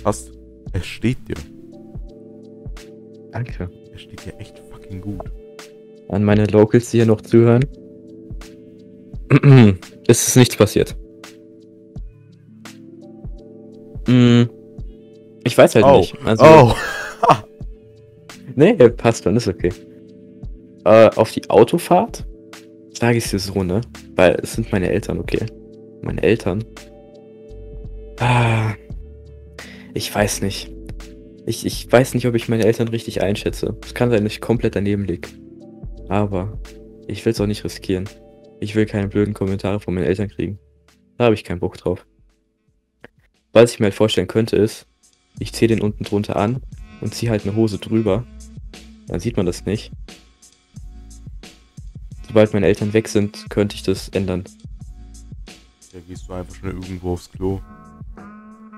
[0.05, 0.33] hast.
[0.73, 1.35] Es steht dir.
[3.33, 5.21] danke, Es steht dir echt fucking gut.
[6.09, 7.65] an meine Locals, die hier noch zuhören.
[10.09, 10.95] es ist nichts passiert.
[14.07, 14.49] Hm,
[15.45, 15.97] ich weiß halt Oh.
[15.99, 16.17] nicht.
[16.25, 16.73] Also, oh!
[18.57, 19.73] Nee, passt schon, ist okay.
[20.85, 22.25] Äh, auf die Autofahrt
[23.05, 23.83] sage ich es dir so, ne?
[24.17, 25.45] Weil es sind meine Eltern, okay.
[26.01, 26.65] Meine Eltern.
[28.19, 28.73] Ah,
[29.93, 30.73] ich weiß nicht.
[31.45, 33.77] Ich, ich weiß nicht, ob ich meine Eltern richtig einschätze.
[33.85, 35.29] Es kann sein, dass ich komplett daneben lieg.
[36.09, 36.59] Aber
[37.07, 38.09] ich will es auch nicht riskieren.
[38.61, 40.59] Ich will keine blöden Kommentare von meinen Eltern kriegen.
[41.19, 42.07] Da habe ich keinen Bock drauf.
[43.53, 44.87] Was ich mir halt vorstellen könnte, ist,
[45.39, 46.63] ich ziehe den unten drunter an
[47.03, 48.25] und ziehe halt eine Hose drüber.
[49.09, 49.93] Dann sieht man das nicht.
[52.35, 54.43] Sobald meine Eltern weg sind, könnte ich das ändern.
[55.93, 57.61] Da gehst du einfach schnell irgendwo aufs Klo.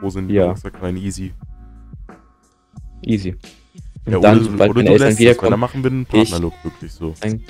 [0.02, 0.48] Wo sind die Ja.
[0.48, 0.98] Rucksack rein?
[0.98, 1.32] Easy.
[3.02, 3.34] Easy.
[4.04, 6.52] Und Ja, dann, oder, sobald oder meine Eltern weil dann wiederkommen, machen wir einen Partnerlook
[6.64, 7.14] wirklich so.
[7.18, 7.42] dann.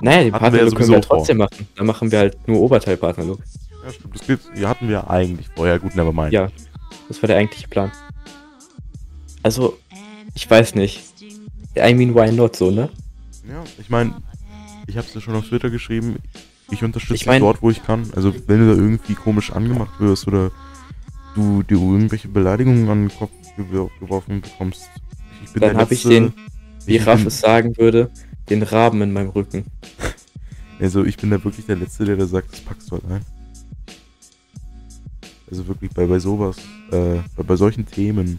[0.00, 1.18] Naja, ja Partnerlook können wir ja sowieso vor.
[1.18, 1.68] trotzdem machen.
[1.76, 3.38] Dann machen wir halt nur Oberteil-Partnerlook.
[3.84, 4.14] Ja, stimmt.
[4.16, 5.78] Das geht, die hatten wir eigentlich vorher.
[5.78, 6.32] Gut, nevermind.
[6.32, 6.48] Ja,
[7.06, 7.92] das war der eigentliche Plan.
[9.44, 9.78] Also,
[10.34, 11.00] ich weiß nicht.
[11.78, 12.88] I mean, why not so, ne?
[13.48, 14.14] Ja, ich meine,
[14.90, 16.16] ich hab's dir schon auf Twitter geschrieben.
[16.70, 18.10] Ich unterstütze Ich mein- dich dort, wo ich kann.
[18.14, 20.50] Also wenn du da irgendwie komisch angemacht wirst oder
[21.34, 23.30] du dir irgendwelche Beleidigungen an den Kopf
[24.00, 24.82] geworfen bekommst.
[25.44, 26.32] Ich bin Dann der hab ich den-
[26.86, 28.10] Wie Raff es sagen würde,
[28.48, 29.64] den Raben in meinem Rücken.
[30.80, 33.20] Also ich bin da wirklich der Letzte, der da sagt, das packst du halt ein.
[35.50, 36.56] Also wirklich bei, bei sowas,
[36.90, 38.38] äh, bei, bei solchen Themen,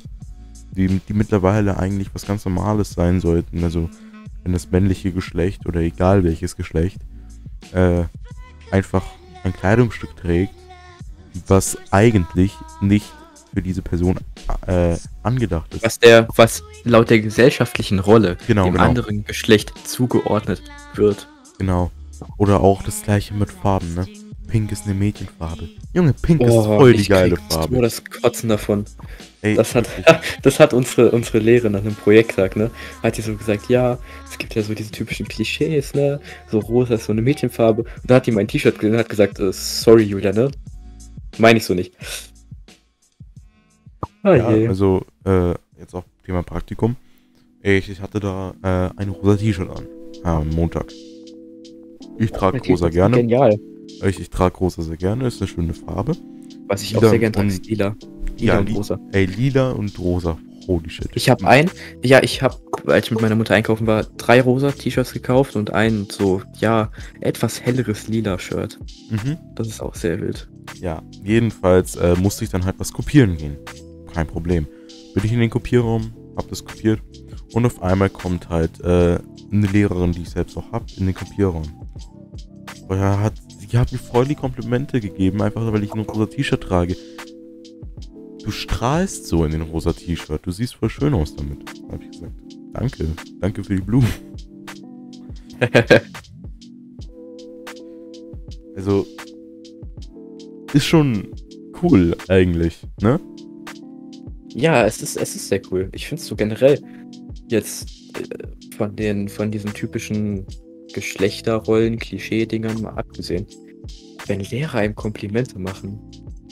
[0.72, 3.64] die, die mittlerweile eigentlich was ganz Normales sein sollten.
[3.64, 3.90] Also
[4.44, 7.00] wenn das männliche Geschlecht oder egal welches Geschlecht
[7.74, 8.04] äh,
[8.72, 9.04] einfach
[9.44, 10.54] ein Kleidungsstück trägt,
[11.48, 13.12] was eigentlich nicht
[13.54, 14.18] für diese Person
[14.68, 15.84] äh, angedacht ist.
[15.84, 18.86] Was der, was laut der gesellschaftlichen Rolle Genau, dem genau.
[18.86, 20.62] anderen Geschlecht zugeordnet
[20.96, 21.28] wird.
[21.58, 21.92] Genau.
[22.38, 24.08] Oder auch das gleiche mit Farben, ne?
[24.52, 25.70] Pink ist eine Mädchenfarbe.
[25.94, 27.74] Junge, Pink ist Oh, voll die geile Farbe.
[27.74, 28.84] Nur das Kotzen davon.
[29.42, 29.88] Ey, Das hat,
[30.42, 32.70] das hat unsere, unsere Lehrerin an einem Projekttag, ne?
[33.02, 33.98] Hat die so gesagt, ja,
[34.30, 36.20] es gibt ja so diese typischen Klischees, ne?
[36.50, 37.84] So rosa ist so eine Mädchenfarbe.
[37.84, 40.52] Und da hat die mein T-Shirt gesehen und hat gesagt, äh, sorry, Julia, ne?
[41.38, 41.94] Meine ich so nicht.
[44.24, 44.68] Ah ja, je.
[44.68, 46.98] also, äh, jetzt auch Thema Praktikum.
[47.62, 49.88] Ich, ich hatte da äh, ein rosa T-Shirt an.
[50.24, 50.92] Am Montag.
[52.20, 53.16] Ich trage rosa ist gerne.
[53.16, 53.58] Genial.
[54.04, 56.16] Ich, ich trage rosa sehr gerne, ist eine schöne Farbe.
[56.68, 57.96] Was ich auch Lila sehr gerne trage, ist lila.
[58.38, 59.00] Lila Ja, und rosa.
[59.12, 60.38] Ey, lila und rosa.
[60.68, 61.10] Holy shit.
[61.16, 61.70] Ich habe ein,
[62.04, 65.74] ja, ich habe, als ich mit meiner Mutter einkaufen war, drei rosa T-Shirts gekauft und
[65.74, 68.80] ein so, ja, etwas helleres lila Shirt.
[69.10, 69.38] Mhm.
[69.56, 70.50] Das ist auch sehr wild.
[70.80, 73.58] Ja, jedenfalls äh, musste ich dann halt was kopieren gehen.
[74.14, 74.68] Kein Problem.
[75.14, 77.02] Bin ich in den Kopierraum, hab das kopiert
[77.54, 79.20] und auf einmal kommt halt äh,
[79.52, 81.64] eine Lehrerin, die ich selbst auch hab, in den Kopierraum.
[82.88, 83.34] Und er hat,
[83.72, 86.98] sie hat mir die Komplimente gegeben, einfach weil ich ein rosa T-Shirt trage.
[88.44, 91.60] Du strahlst so in den rosa T-Shirt, du siehst voll schön aus damit.
[91.90, 92.34] Hab ich gesagt.
[92.74, 93.08] Danke,
[93.40, 94.10] danke für die Blumen.
[98.74, 99.06] Also,
[100.74, 101.28] ist schon
[101.84, 103.20] cool eigentlich, ne?
[104.54, 105.90] Ja, es ist, es ist sehr cool.
[105.94, 106.82] Ich finde es so generell
[107.50, 108.48] jetzt äh,
[108.78, 110.48] von den, von diesen typischen
[110.94, 113.46] Geschlechterrollen, Klischee-Dingern mal abgesehen.
[114.28, 116.00] Wenn Lehrer einem Komplimente machen,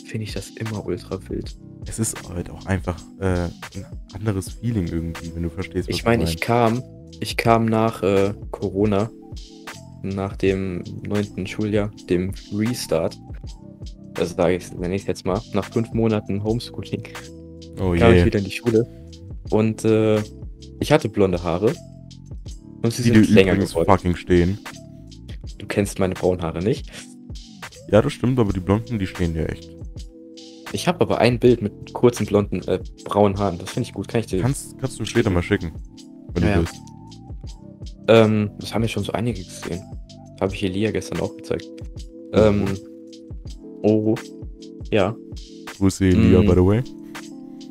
[0.06, 1.56] finde ich das immer ultra wild.
[1.86, 6.04] Es ist halt auch einfach äh, ein anderes Feeling irgendwie, wenn du verstehst, was Ich
[6.04, 6.84] meine, ich ich kam,
[7.20, 9.10] ich kam nach äh, Corona,
[10.02, 13.18] nach dem neunten Schuljahr, dem Restart.
[14.18, 17.04] Also sage ich, nenne ich es jetzt mal, nach fünf Monaten Homeschooling
[17.80, 18.26] Oh kam ich je.
[18.26, 18.86] wieder in die Schule.
[19.50, 20.22] Und äh,
[20.80, 21.74] ich hatte blonde Haare.
[22.82, 23.86] Und sie Die sind länger geworden.
[23.86, 24.58] fucking stehen.
[25.58, 26.90] Du kennst meine braunen Haare nicht.
[27.92, 29.70] Ja, das stimmt, aber die Blonden, die stehen dir echt.
[30.72, 33.58] Ich habe aber ein Bild mit kurzen blonden, äh, braunen Haaren.
[33.58, 34.08] Das finde ich gut.
[34.08, 34.42] Kann ich dir.
[34.42, 35.72] Kannst, kannst du später mal schicken,
[36.34, 36.60] wenn Ja, du ja.
[36.60, 36.76] willst.
[38.08, 39.82] Ähm, das haben ja schon so einige gesehen.
[40.40, 41.68] Habe ich Elia gestern auch gezeigt.
[42.34, 42.66] Ähm,
[43.82, 44.16] oh.
[44.92, 45.16] Ja,
[45.78, 46.46] Grüße Elia, Mm.
[46.46, 46.84] by the way.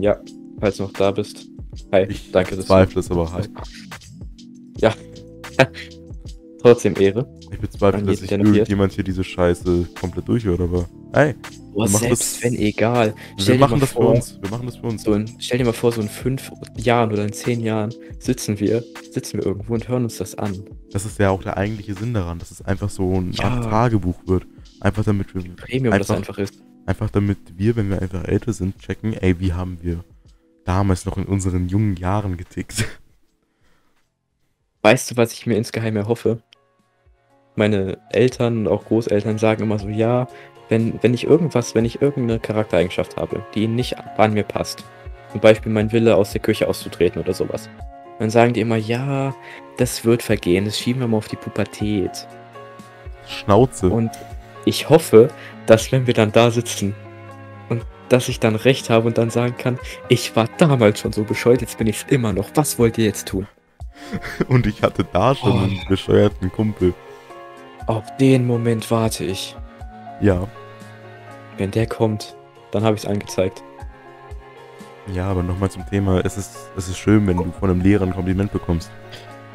[0.01, 0.19] ja,
[0.61, 1.47] falls du noch da bist.
[1.93, 3.51] Hi, Ich danke, dass bezweifle es aber halt.
[4.81, 4.95] Ja.
[6.61, 7.27] Trotzdem Ehre.
[7.53, 11.35] Ich bezweifle, dass sich irgendjemand hier diese Scheiße komplett durchhört, aber Wir
[11.75, 13.15] machen selbst das- wenn egal.
[13.37, 14.39] wir Stell machen das für vor, uns.
[14.43, 15.03] Wir machen das für uns.
[15.05, 18.59] So in, stell dir mal vor, so in fünf Jahren oder in zehn Jahren sitzen
[18.59, 20.65] wir, sitzen wir irgendwo und hören uns das an.
[20.91, 23.61] Das ist ja auch der eigentliche Sinn daran, dass es einfach so ein Ja.
[23.61, 24.45] Tagebuch wird.
[24.81, 26.55] Einfach damit wir Premium das Einfach- einfach ist.
[26.87, 30.03] Einfach damit wir, wenn wir einfach älter sind, checken, ey, wie haben wir
[30.65, 32.85] damals noch in unseren jungen Jahren getickt.
[34.89, 36.39] Weißt du, was ich mir insgeheim erhoffe?
[37.57, 40.29] Meine Eltern und auch Großeltern sagen immer so, ja,
[40.71, 44.85] wenn, wenn ich irgendwas, wenn ich irgendeine Charaktereigenschaft habe, die nicht an mir passt,
[45.31, 47.69] zum Beispiel mein Wille aus der Küche auszutreten oder sowas,
[48.19, 49.35] dann sagen die immer, ja,
[49.77, 52.27] das wird vergehen, das schieben wir mal auf die Pubertät.
[53.27, 53.91] Schnauze.
[53.91, 54.13] Und
[54.65, 55.29] ich hoffe,
[55.67, 56.95] dass wenn wir dann da sitzen
[57.69, 59.79] und dass ich dann recht habe und dann sagen kann,
[60.09, 62.49] ich war damals schon so bescheuert, jetzt bin ich es immer noch.
[62.55, 63.47] Was wollt ihr jetzt tun?
[64.49, 65.59] Und ich hatte da schon Oh.
[65.59, 66.95] einen bescheuerten Kumpel.
[67.87, 69.57] Auf den Moment warte ich.
[70.21, 70.47] Ja.
[71.57, 72.37] Wenn der kommt,
[72.71, 73.63] dann habe ich es angezeigt.
[75.15, 78.05] Ja, aber nochmal zum Thema, es ist, es ist schön, wenn du von einem Lehrer
[78.05, 78.91] ein Kompliment bekommst.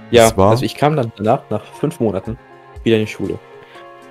[0.10, 2.38] Ja, also ich kam dann danach, nach fünf Monaten,
[2.84, 3.38] wieder in die Schule.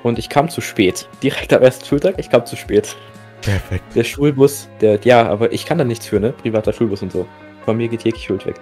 [0.03, 1.09] Und ich kam zu spät.
[1.23, 2.97] Direkt am ersten Schultag, ich kam zu spät.
[3.41, 3.85] Perfekt.
[3.97, 6.33] Der Schulbus, der, ja, aber ich kann da nichts für, ne?
[6.33, 7.27] Privater Schulbus und so.
[7.65, 8.61] Von mir geht jegliche Schuld weg.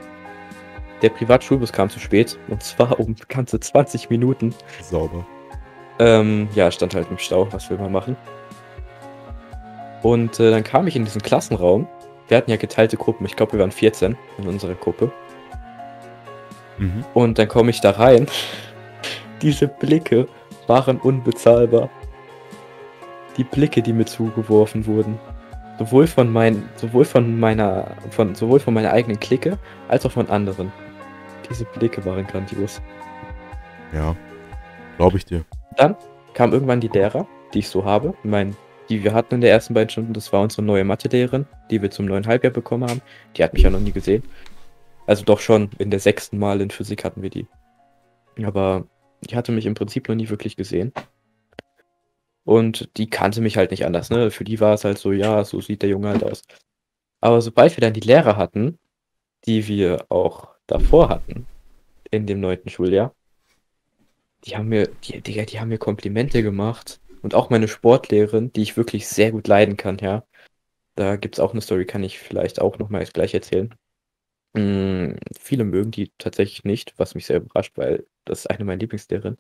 [1.03, 4.55] Der Privatschulbus kam zu spät und zwar um ganze 20 Minuten.
[4.83, 5.27] Sauber.
[5.99, 8.17] Ähm, ja, stand halt im Stau, was will man machen?
[10.03, 11.87] Und äh, dann kam ich in diesen Klassenraum.
[12.29, 15.13] Wir hatten ja geteilte Gruppen, ich glaube, wir waren 14 in unserer Gruppe.
[16.79, 17.05] Mhm.
[17.13, 18.27] Und dann komme ich da rein.
[19.43, 20.27] Diese Blicke
[20.67, 21.91] waren unbezahlbar.
[23.37, 25.19] Die Blicke, die mir zugeworfen wurden.
[25.79, 30.29] Sowohl von mein, sowohl von meiner, von, sowohl von meiner eigenen Clique, als auch von
[30.29, 30.73] anderen.
[31.51, 32.81] Diese Blicke waren grandios.
[33.93, 34.17] Ja,
[34.97, 35.45] glaube ich dir.
[35.77, 35.97] Dann
[36.33, 38.57] kam irgendwann die Lehrer, die ich so habe, mein,
[38.89, 40.13] die wir hatten in der ersten beiden Stunden.
[40.13, 43.03] Das war unsere neue Mathelehrerin, die wir zum neuen Halbjahr bekommen haben.
[43.37, 44.23] Die hat mich ja noch nie gesehen.
[45.07, 47.49] Also doch schon in der sechsten Mal in Physik hatten wir die.
[48.45, 48.87] Aber
[49.29, 50.93] die hatte mich im Prinzip noch nie wirklich gesehen.
[52.45, 54.31] Und die kannte mich halt nicht anders, ne?
[54.31, 56.43] Für die war es halt so, ja, so sieht der Junge halt aus.
[57.21, 58.79] Aber sobald wir dann die Lehrer hatten,
[59.47, 61.47] die wir auch davor hatten,
[62.11, 63.15] in dem neunten Schuljahr,
[64.45, 67.01] die haben mir, die, Digga, die haben mir Komplimente gemacht.
[67.23, 70.25] Und auch meine Sportlehrerin, die ich wirklich sehr gut leiden kann, ja.
[70.95, 73.75] Da gibt es auch eine Story, kann ich vielleicht auch nochmal gleich erzählen.
[74.55, 78.81] Mm, viele mögen die tatsächlich nicht, was mich sehr überrascht, weil das ist eine meiner
[78.81, 79.39] Lieblingslehrerinnen.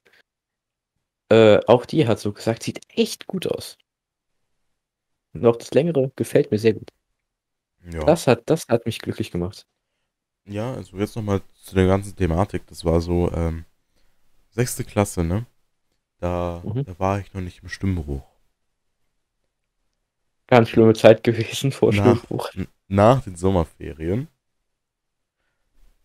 [1.31, 3.79] Äh, auch die hat so gesagt, sieht echt gut aus.
[5.33, 6.91] Und auch das Längere gefällt mir sehr gut.
[7.93, 8.05] Ja.
[8.05, 9.67] Das hat, das hat mich glücklich gemacht.
[10.47, 12.67] Ja, also jetzt nochmal zu der ganzen Thematik.
[12.67, 13.65] Das war so, ähm,
[14.51, 15.47] sechste Klasse, ne?
[16.21, 16.83] Da, Mhm.
[16.85, 18.25] da war ich noch nicht im Stimmbruch.
[20.49, 22.25] Ganz schlimme Zeit gewesen vor Nach,
[22.55, 24.29] n- nach den Sommerferien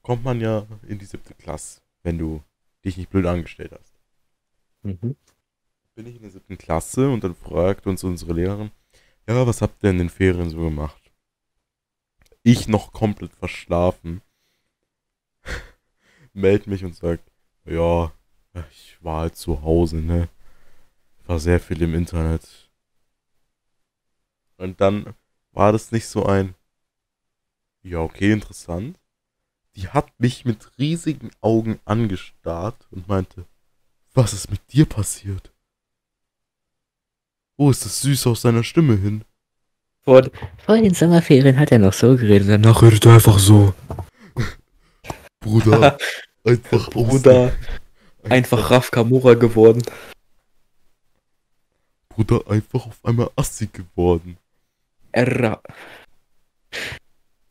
[0.02, 2.42] kommt man ja in die siebte Klasse, wenn du
[2.86, 3.94] dich nicht blöd angestellt hast.
[4.84, 5.16] Mhm.
[5.94, 8.72] Bin ich in der siebten Klasse und dann fragt uns unsere Lehrerin,
[9.28, 11.05] ja, was habt ihr in den Ferien so gemacht?
[12.48, 14.22] Ich noch komplett verschlafen.
[16.34, 17.32] Meld mich und sagt,
[17.66, 18.12] ja,
[18.70, 20.30] ich war halt zu Hause, ne?
[21.26, 22.70] War sehr viel im Internet.
[24.58, 25.16] Und dann
[25.54, 26.54] war das nicht so ein,
[27.82, 29.00] ja, okay, interessant.
[29.76, 33.48] Die hat mich mit riesigen Augen angestarrt und meinte,
[34.14, 35.52] was ist mit dir passiert?
[37.58, 39.26] Wo ist das Süße aus seiner Stimme hin?
[40.06, 40.22] Vor,
[40.64, 42.48] vor den Sommerferien hat er noch so geredet.
[42.48, 43.74] Danach redet er einfach so.
[45.40, 45.98] Bruder,
[46.44, 47.52] einfach Bruder,
[48.30, 49.82] einfach Raf Kamura geworden.
[52.10, 54.38] Bruder, einfach auf einmal assig geworden.
[55.12, 55.60] Erra.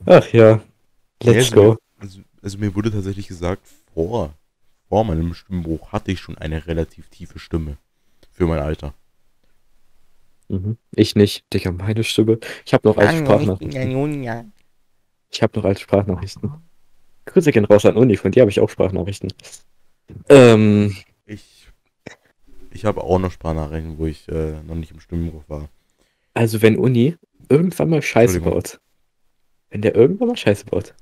[0.07, 0.61] Ach ja.
[1.22, 1.76] Let's Ja, go.
[1.98, 4.32] Also, also mir wurde tatsächlich gesagt, vor,
[4.88, 7.78] vor meinem Stimmbruch hatte ich schon eine relativ tiefe Stimme.
[8.32, 8.94] Für mein Alter.
[10.49, 10.76] Mhm.
[10.95, 12.38] Ich nicht, Digga, meine Stimme.
[12.66, 13.70] Ich habe noch alte Sprachnachrichten.
[15.30, 16.53] Ich habe noch alte Sprachnachrichten.
[17.26, 19.32] Grüße gehen raus an Uni, von dir habe ich auch Sprachnachrichten.
[20.28, 20.95] Ähm,
[21.26, 21.66] Ich,
[22.70, 25.68] ich habe auch noch Sprachnachrichten, wo ich äh, noch nicht im Stimmbruch war.
[26.34, 27.16] also wenn Uni
[27.49, 28.80] irgendwann mal Scheiße baut,
[29.70, 30.95] wenn der irgendwann mal Scheiße baut,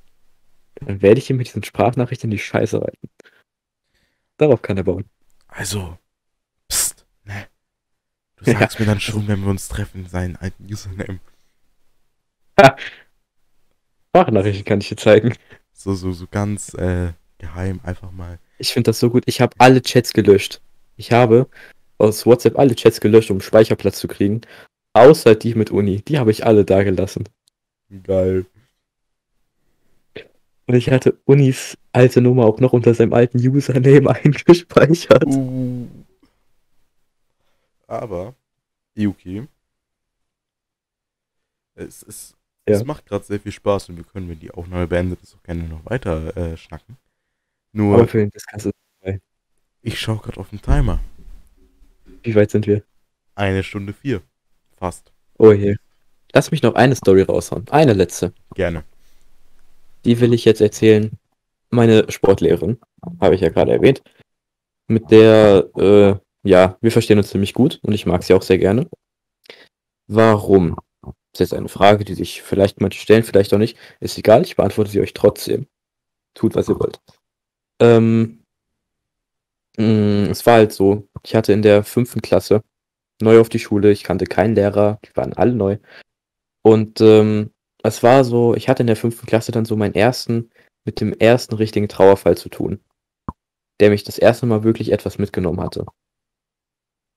[0.77, 3.09] dann werde ich ihm mit diesen Sprachnachrichten in die Scheiße reiten.
[4.39, 5.05] Darauf kann er bauen.
[5.49, 5.99] Also?
[8.45, 8.59] Du Ja.
[8.59, 11.21] sagst mir dann schon, wenn wir uns treffen, seinen alten Username.
[14.15, 15.35] Sprachnachrichten kann ich dir zeigen.
[15.73, 18.39] So, so, so ganz äh, geheim einfach mal.
[18.59, 19.25] Ich finde das so gut.
[19.27, 20.61] Ich habe alle Chats gelöscht.
[20.97, 21.49] Ich habe
[21.99, 24.43] aus WhatsApp alle Chats gelöscht, um Speicherplatz zu kriegen.
[24.93, 26.03] Außer die mit Uni.
[26.03, 27.25] Die habe ich alle da gelassen.
[28.05, 28.45] Geil.
[30.67, 35.25] Und ich hatte Unis alte Nummer auch noch unter seinem alten Username eingespeichert.
[35.27, 35.89] Uh.
[37.93, 38.35] Aber,
[38.95, 39.47] Yuki,
[41.75, 42.35] es, es,
[42.67, 42.77] Ja.
[42.77, 45.43] es macht gerade sehr viel Spaß und wir können, wenn die Aufnahme beendet ist, auch
[45.43, 46.97] gerne noch weiter äh, schnacken.
[47.75, 48.75] Aber Nur, für den Discuss ist-
[49.85, 51.01] ich schaue gerade auf den Timer.
[52.23, 52.83] wie weit sind wir?
[53.35, 54.23] Eine Stunde vier.
[54.79, 55.13] Fast.
[55.39, 55.77] Oh je.
[56.33, 57.69] Lass mich noch eine Story raushauen.
[57.69, 58.33] Eine letzte.
[58.55, 58.85] Gerne.
[60.05, 61.11] Die will ich jetzt erzählen.
[61.71, 62.79] Meine Sportlehrerin,
[63.21, 64.03] habe ich ja gerade erwähnt.
[64.87, 68.59] Mit der, äh, ja, wir verstehen uns ziemlich gut und ich mag sie auch sehr
[68.59, 68.89] gerne.
[70.09, 70.77] Warum?
[71.03, 73.79] Das ist jetzt eine Frage, die sich vielleicht manche stellen, vielleicht auch nicht.
[74.01, 75.67] Ist egal, ich beantworte sie euch trotzdem.
[76.35, 77.01] Tut, was ihr wollt.
[77.81, 78.45] Ähm,
[79.79, 82.63] mh, es war halt so, ich hatte in der fünften Klasse
[83.21, 85.79] neu auf die Schule, ich kannte keinen Lehrer, die waren alle neu.
[86.63, 87.51] Und ähm,
[87.83, 90.51] es war so, ich hatte in der fünften Klasse dann so meinen ersten,
[90.85, 92.81] mit dem ersten richtigen Trauerfall zu tun,
[93.81, 95.87] der mich das erste Mal wirklich etwas mitgenommen hatte.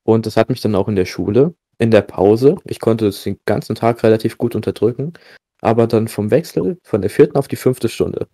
[0.06, 3.24] Und das hat mich dann auch in der Schule, in der Pause, ich konnte es
[3.24, 5.14] den ganzen Tag relativ gut unterdrücken,
[5.62, 8.28] aber dann vom Wechsel von der vierten auf die fünfte Stunde,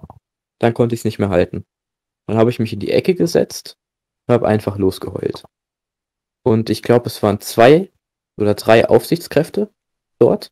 [0.59, 1.65] dann konnte ich es nicht mehr halten.
[2.27, 3.77] Dann habe ich mich in die Ecke gesetzt
[4.27, 5.43] und habe einfach losgeheult.
[6.43, 7.89] Und ich glaube, es waren zwei
[8.37, 9.69] oder drei Aufsichtskräfte
[10.19, 10.51] dort.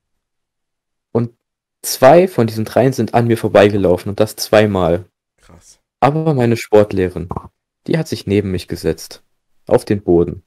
[1.12, 1.34] Und
[1.82, 5.06] zwei von diesen dreien sind an mir vorbeigelaufen und das zweimal.
[5.38, 5.80] Krass.
[6.00, 7.28] Aber meine Sportlehrerin,
[7.88, 9.22] die hat sich neben mich gesetzt.
[9.68, 10.44] Auf den Boden.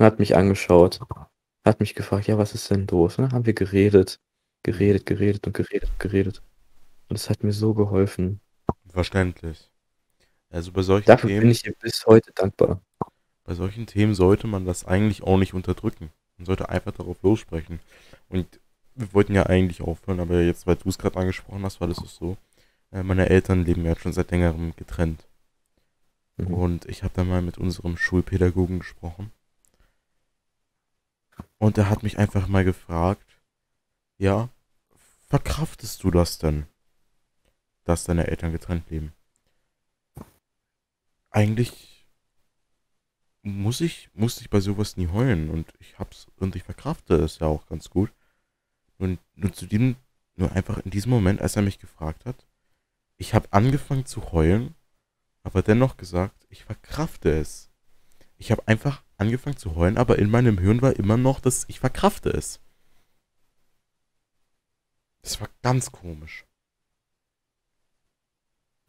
[0.00, 0.98] Und hat mich angeschaut,
[1.62, 3.18] hat mich gefragt, ja, was ist denn los?
[3.18, 4.18] Und dann haben wir geredet,
[4.62, 6.42] geredet, geredet und geredet, geredet.
[7.10, 8.40] Und es hat mir so geholfen.
[8.88, 9.70] Verständlich.
[10.48, 12.80] Also bei solchen Dafür Themen, bin ich bis heute dankbar.
[13.44, 16.10] bei solchen Themen sollte man das eigentlich auch nicht unterdrücken.
[16.38, 17.80] Man sollte einfach darauf lossprechen.
[18.30, 18.46] Und
[18.94, 21.98] wir wollten ja eigentlich aufhören, aber jetzt, weil du es gerade angesprochen hast, war das
[21.98, 22.38] auch so.
[22.90, 25.28] Äh, meine Eltern leben ja schon seit längerem getrennt.
[26.38, 26.54] Mhm.
[26.54, 29.30] Und ich habe da mal mit unserem Schulpädagogen gesprochen.
[31.60, 33.38] Und er hat mich einfach mal gefragt,
[34.16, 34.48] ja,
[35.28, 36.66] verkraftest du das denn,
[37.84, 39.12] dass deine Eltern getrennt leben?
[41.30, 42.08] Eigentlich
[43.42, 47.40] muss ich, musste ich bei sowas nie heulen und ich hab's und ich verkrafte es
[47.40, 48.10] ja auch ganz gut.
[48.96, 49.96] Und nur zu dem,
[50.36, 52.46] nur einfach in diesem Moment, als er mich gefragt hat,
[53.18, 54.74] ich habe angefangen zu heulen,
[55.42, 57.70] aber dennoch gesagt, ich verkrafte es.
[58.38, 61.80] Ich habe einfach angefangen zu heulen, aber in meinem Hirn war immer noch, dass ich
[61.80, 62.60] verkrafte es.
[65.22, 66.44] Das war ganz komisch.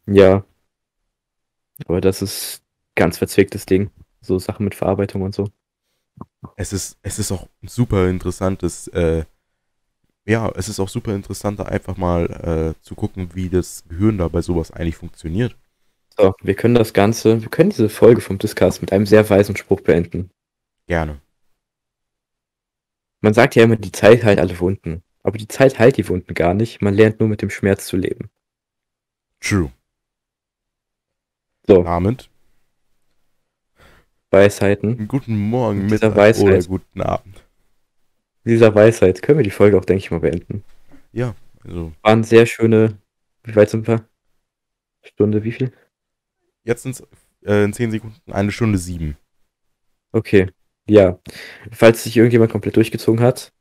[0.06, 0.44] Ja,
[1.86, 2.62] aber das ist
[2.94, 3.90] ganz verzwicktes Ding.
[4.20, 5.48] So Sachen mit Verarbeitung und so.
[6.56, 9.24] Es ist, es ist auch ein super interessantes, äh,
[10.24, 14.18] ja, es ist auch super interessant, da einfach mal äh, zu gucken, wie das Gehirn
[14.18, 15.56] da bei sowas eigentlich funktioniert.
[16.16, 19.56] So, wir können das Ganze, wir können diese Folge vom Discast mit einem sehr weisen
[19.56, 20.30] Spruch beenden.
[20.86, 21.20] Gerne.
[23.20, 25.02] Man sagt ja immer, die Zeit heilt alle Wunden.
[25.22, 26.82] Aber die Zeit heilt die Wunden gar nicht.
[26.82, 28.28] Man lernt nur mit dem Schmerz zu leben.
[29.40, 29.70] True.
[31.66, 32.28] So, Damit
[34.30, 35.06] Weisheiten.
[35.08, 36.44] guten Morgen, Mit dieser Weisheit.
[36.44, 37.44] oder guten Abend.
[38.44, 40.64] Mit dieser Weisheit können wir die Folge auch, denke ich mal, beenden.
[41.12, 42.98] Ja, also Waren sehr schöne,
[43.44, 44.04] wie weit sind wir?
[45.02, 45.72] Stunde, wie viel?
[46.64, 47.02] Jetzt sind es
[47.44, 49.16] äh, in 10 Sekunden eine Stunde sieben.
[50.12, 50.48] Okay,
[50.86, 51.18] ja.
[51.70, 53.52] Falls sich irgendjemand komplett durchgezogen hat,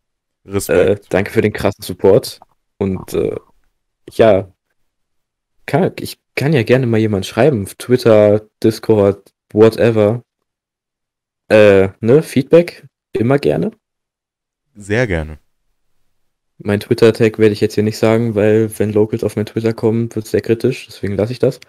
[0.43, 2.39] äh, danke für den krassen Support.
[2.78, 3.36] Und äh,
[4.12, 4.52] ja,
[5.66, 7.66] kann, ich kann ja gerne mal jemand schreiben.
[7.78, 10.24] Twitter, Discord, whatever.
[11.47, 13.72] Äh, ne, Feedback, immer gerne.
[14.76, 15.38] Sehr gerne.
[16.58, 20.14] Mein Twitter-Tag werde ich jetzt hier nicht sagen, weil wenn Locals auf mein Twitter kommen,
[20.16, 21.60] wird es sehr kritisch, deswegen lasse ich das.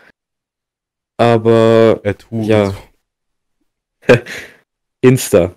[1.22, 2.74] Aber Er Ja.
[5.00, 5.54] Insta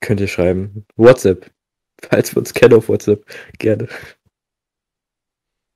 [0.00, 0.84] könnt ihr schreiben.
[0.96, 1.48] WhatsApp.
[2.02, 3.24] Falls wir uns kennen auf WhatsApp.
[3.58, 3.88] Gerne.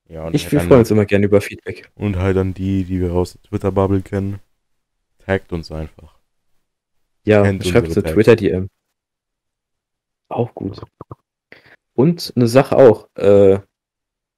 [0.09, 1.89] Ja, Ich halt wir freuen uns immer gerne über Feedback.
[1.95, 4.41] Und halt dann die, die wir aus der Twitter-Bubble kennen.
[5.19, 6.19] Taggt uns einfach.
[7.25, 8.03] Ja, Kennt schreibt eine.
[8.15, 8.69] Twitter-DM.
[10.29, 10.81] Auch gut.
[11.95, 13.61] Und eine Sache auch, äh,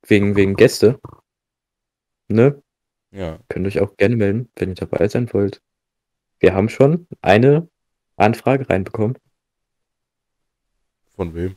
[0.06, 1.00] wegen, wegen Gäste.
[2.28, 2.62] Ne?
[3.12, 3.38] Ja.
[3.48, 5.62] Könnt ihr euch auch gerne melden, wenn ihr dabei sein wollt.
[6.38, 7.68] Wir haben schon eine
[8.16, 9.16] Anfrage reinbekommen.
[11.16, 11.56] Von wem?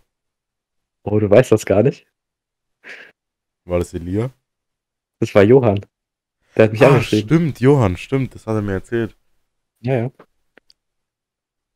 [1.03, 2.07] Oh, du weißt das gar nicht?
[3.65, 4.31] War das Elia?
[5.19, 5.85] Das war Johann.
[6.55, 7.27] Der hat mich Ah, angeschrieben.
[7.29, 9.15] stimmt, Johann, stimmt, das hat er mir erzählt.
[9.79, 10.11] Ja, ja.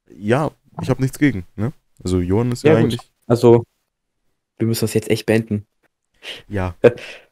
[0.09, 0.51] Ja,
[0.81, 1.73] ich habe nichts gegen, ne?
[2.03, 2.83] Also Johann ist ja, Ja, gut.
[2.93, 3.11] eigentlich.
[3.25, 3.63] Also,
[4.57, 5.65] wir müssen das jetzt echt beenden.
[6.47, 6.75] Ja.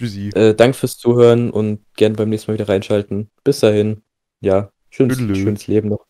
[0.00, 0.30] Tschüssi.
[0.30, 3.30] Äh, danke fürs Zuhören und gerne beim nächsten Mal wieder reinschalten.
[3.44, 4.02] Bis dahin.
[4.40, 6.06] Ja, schönes, schönes Leben noch.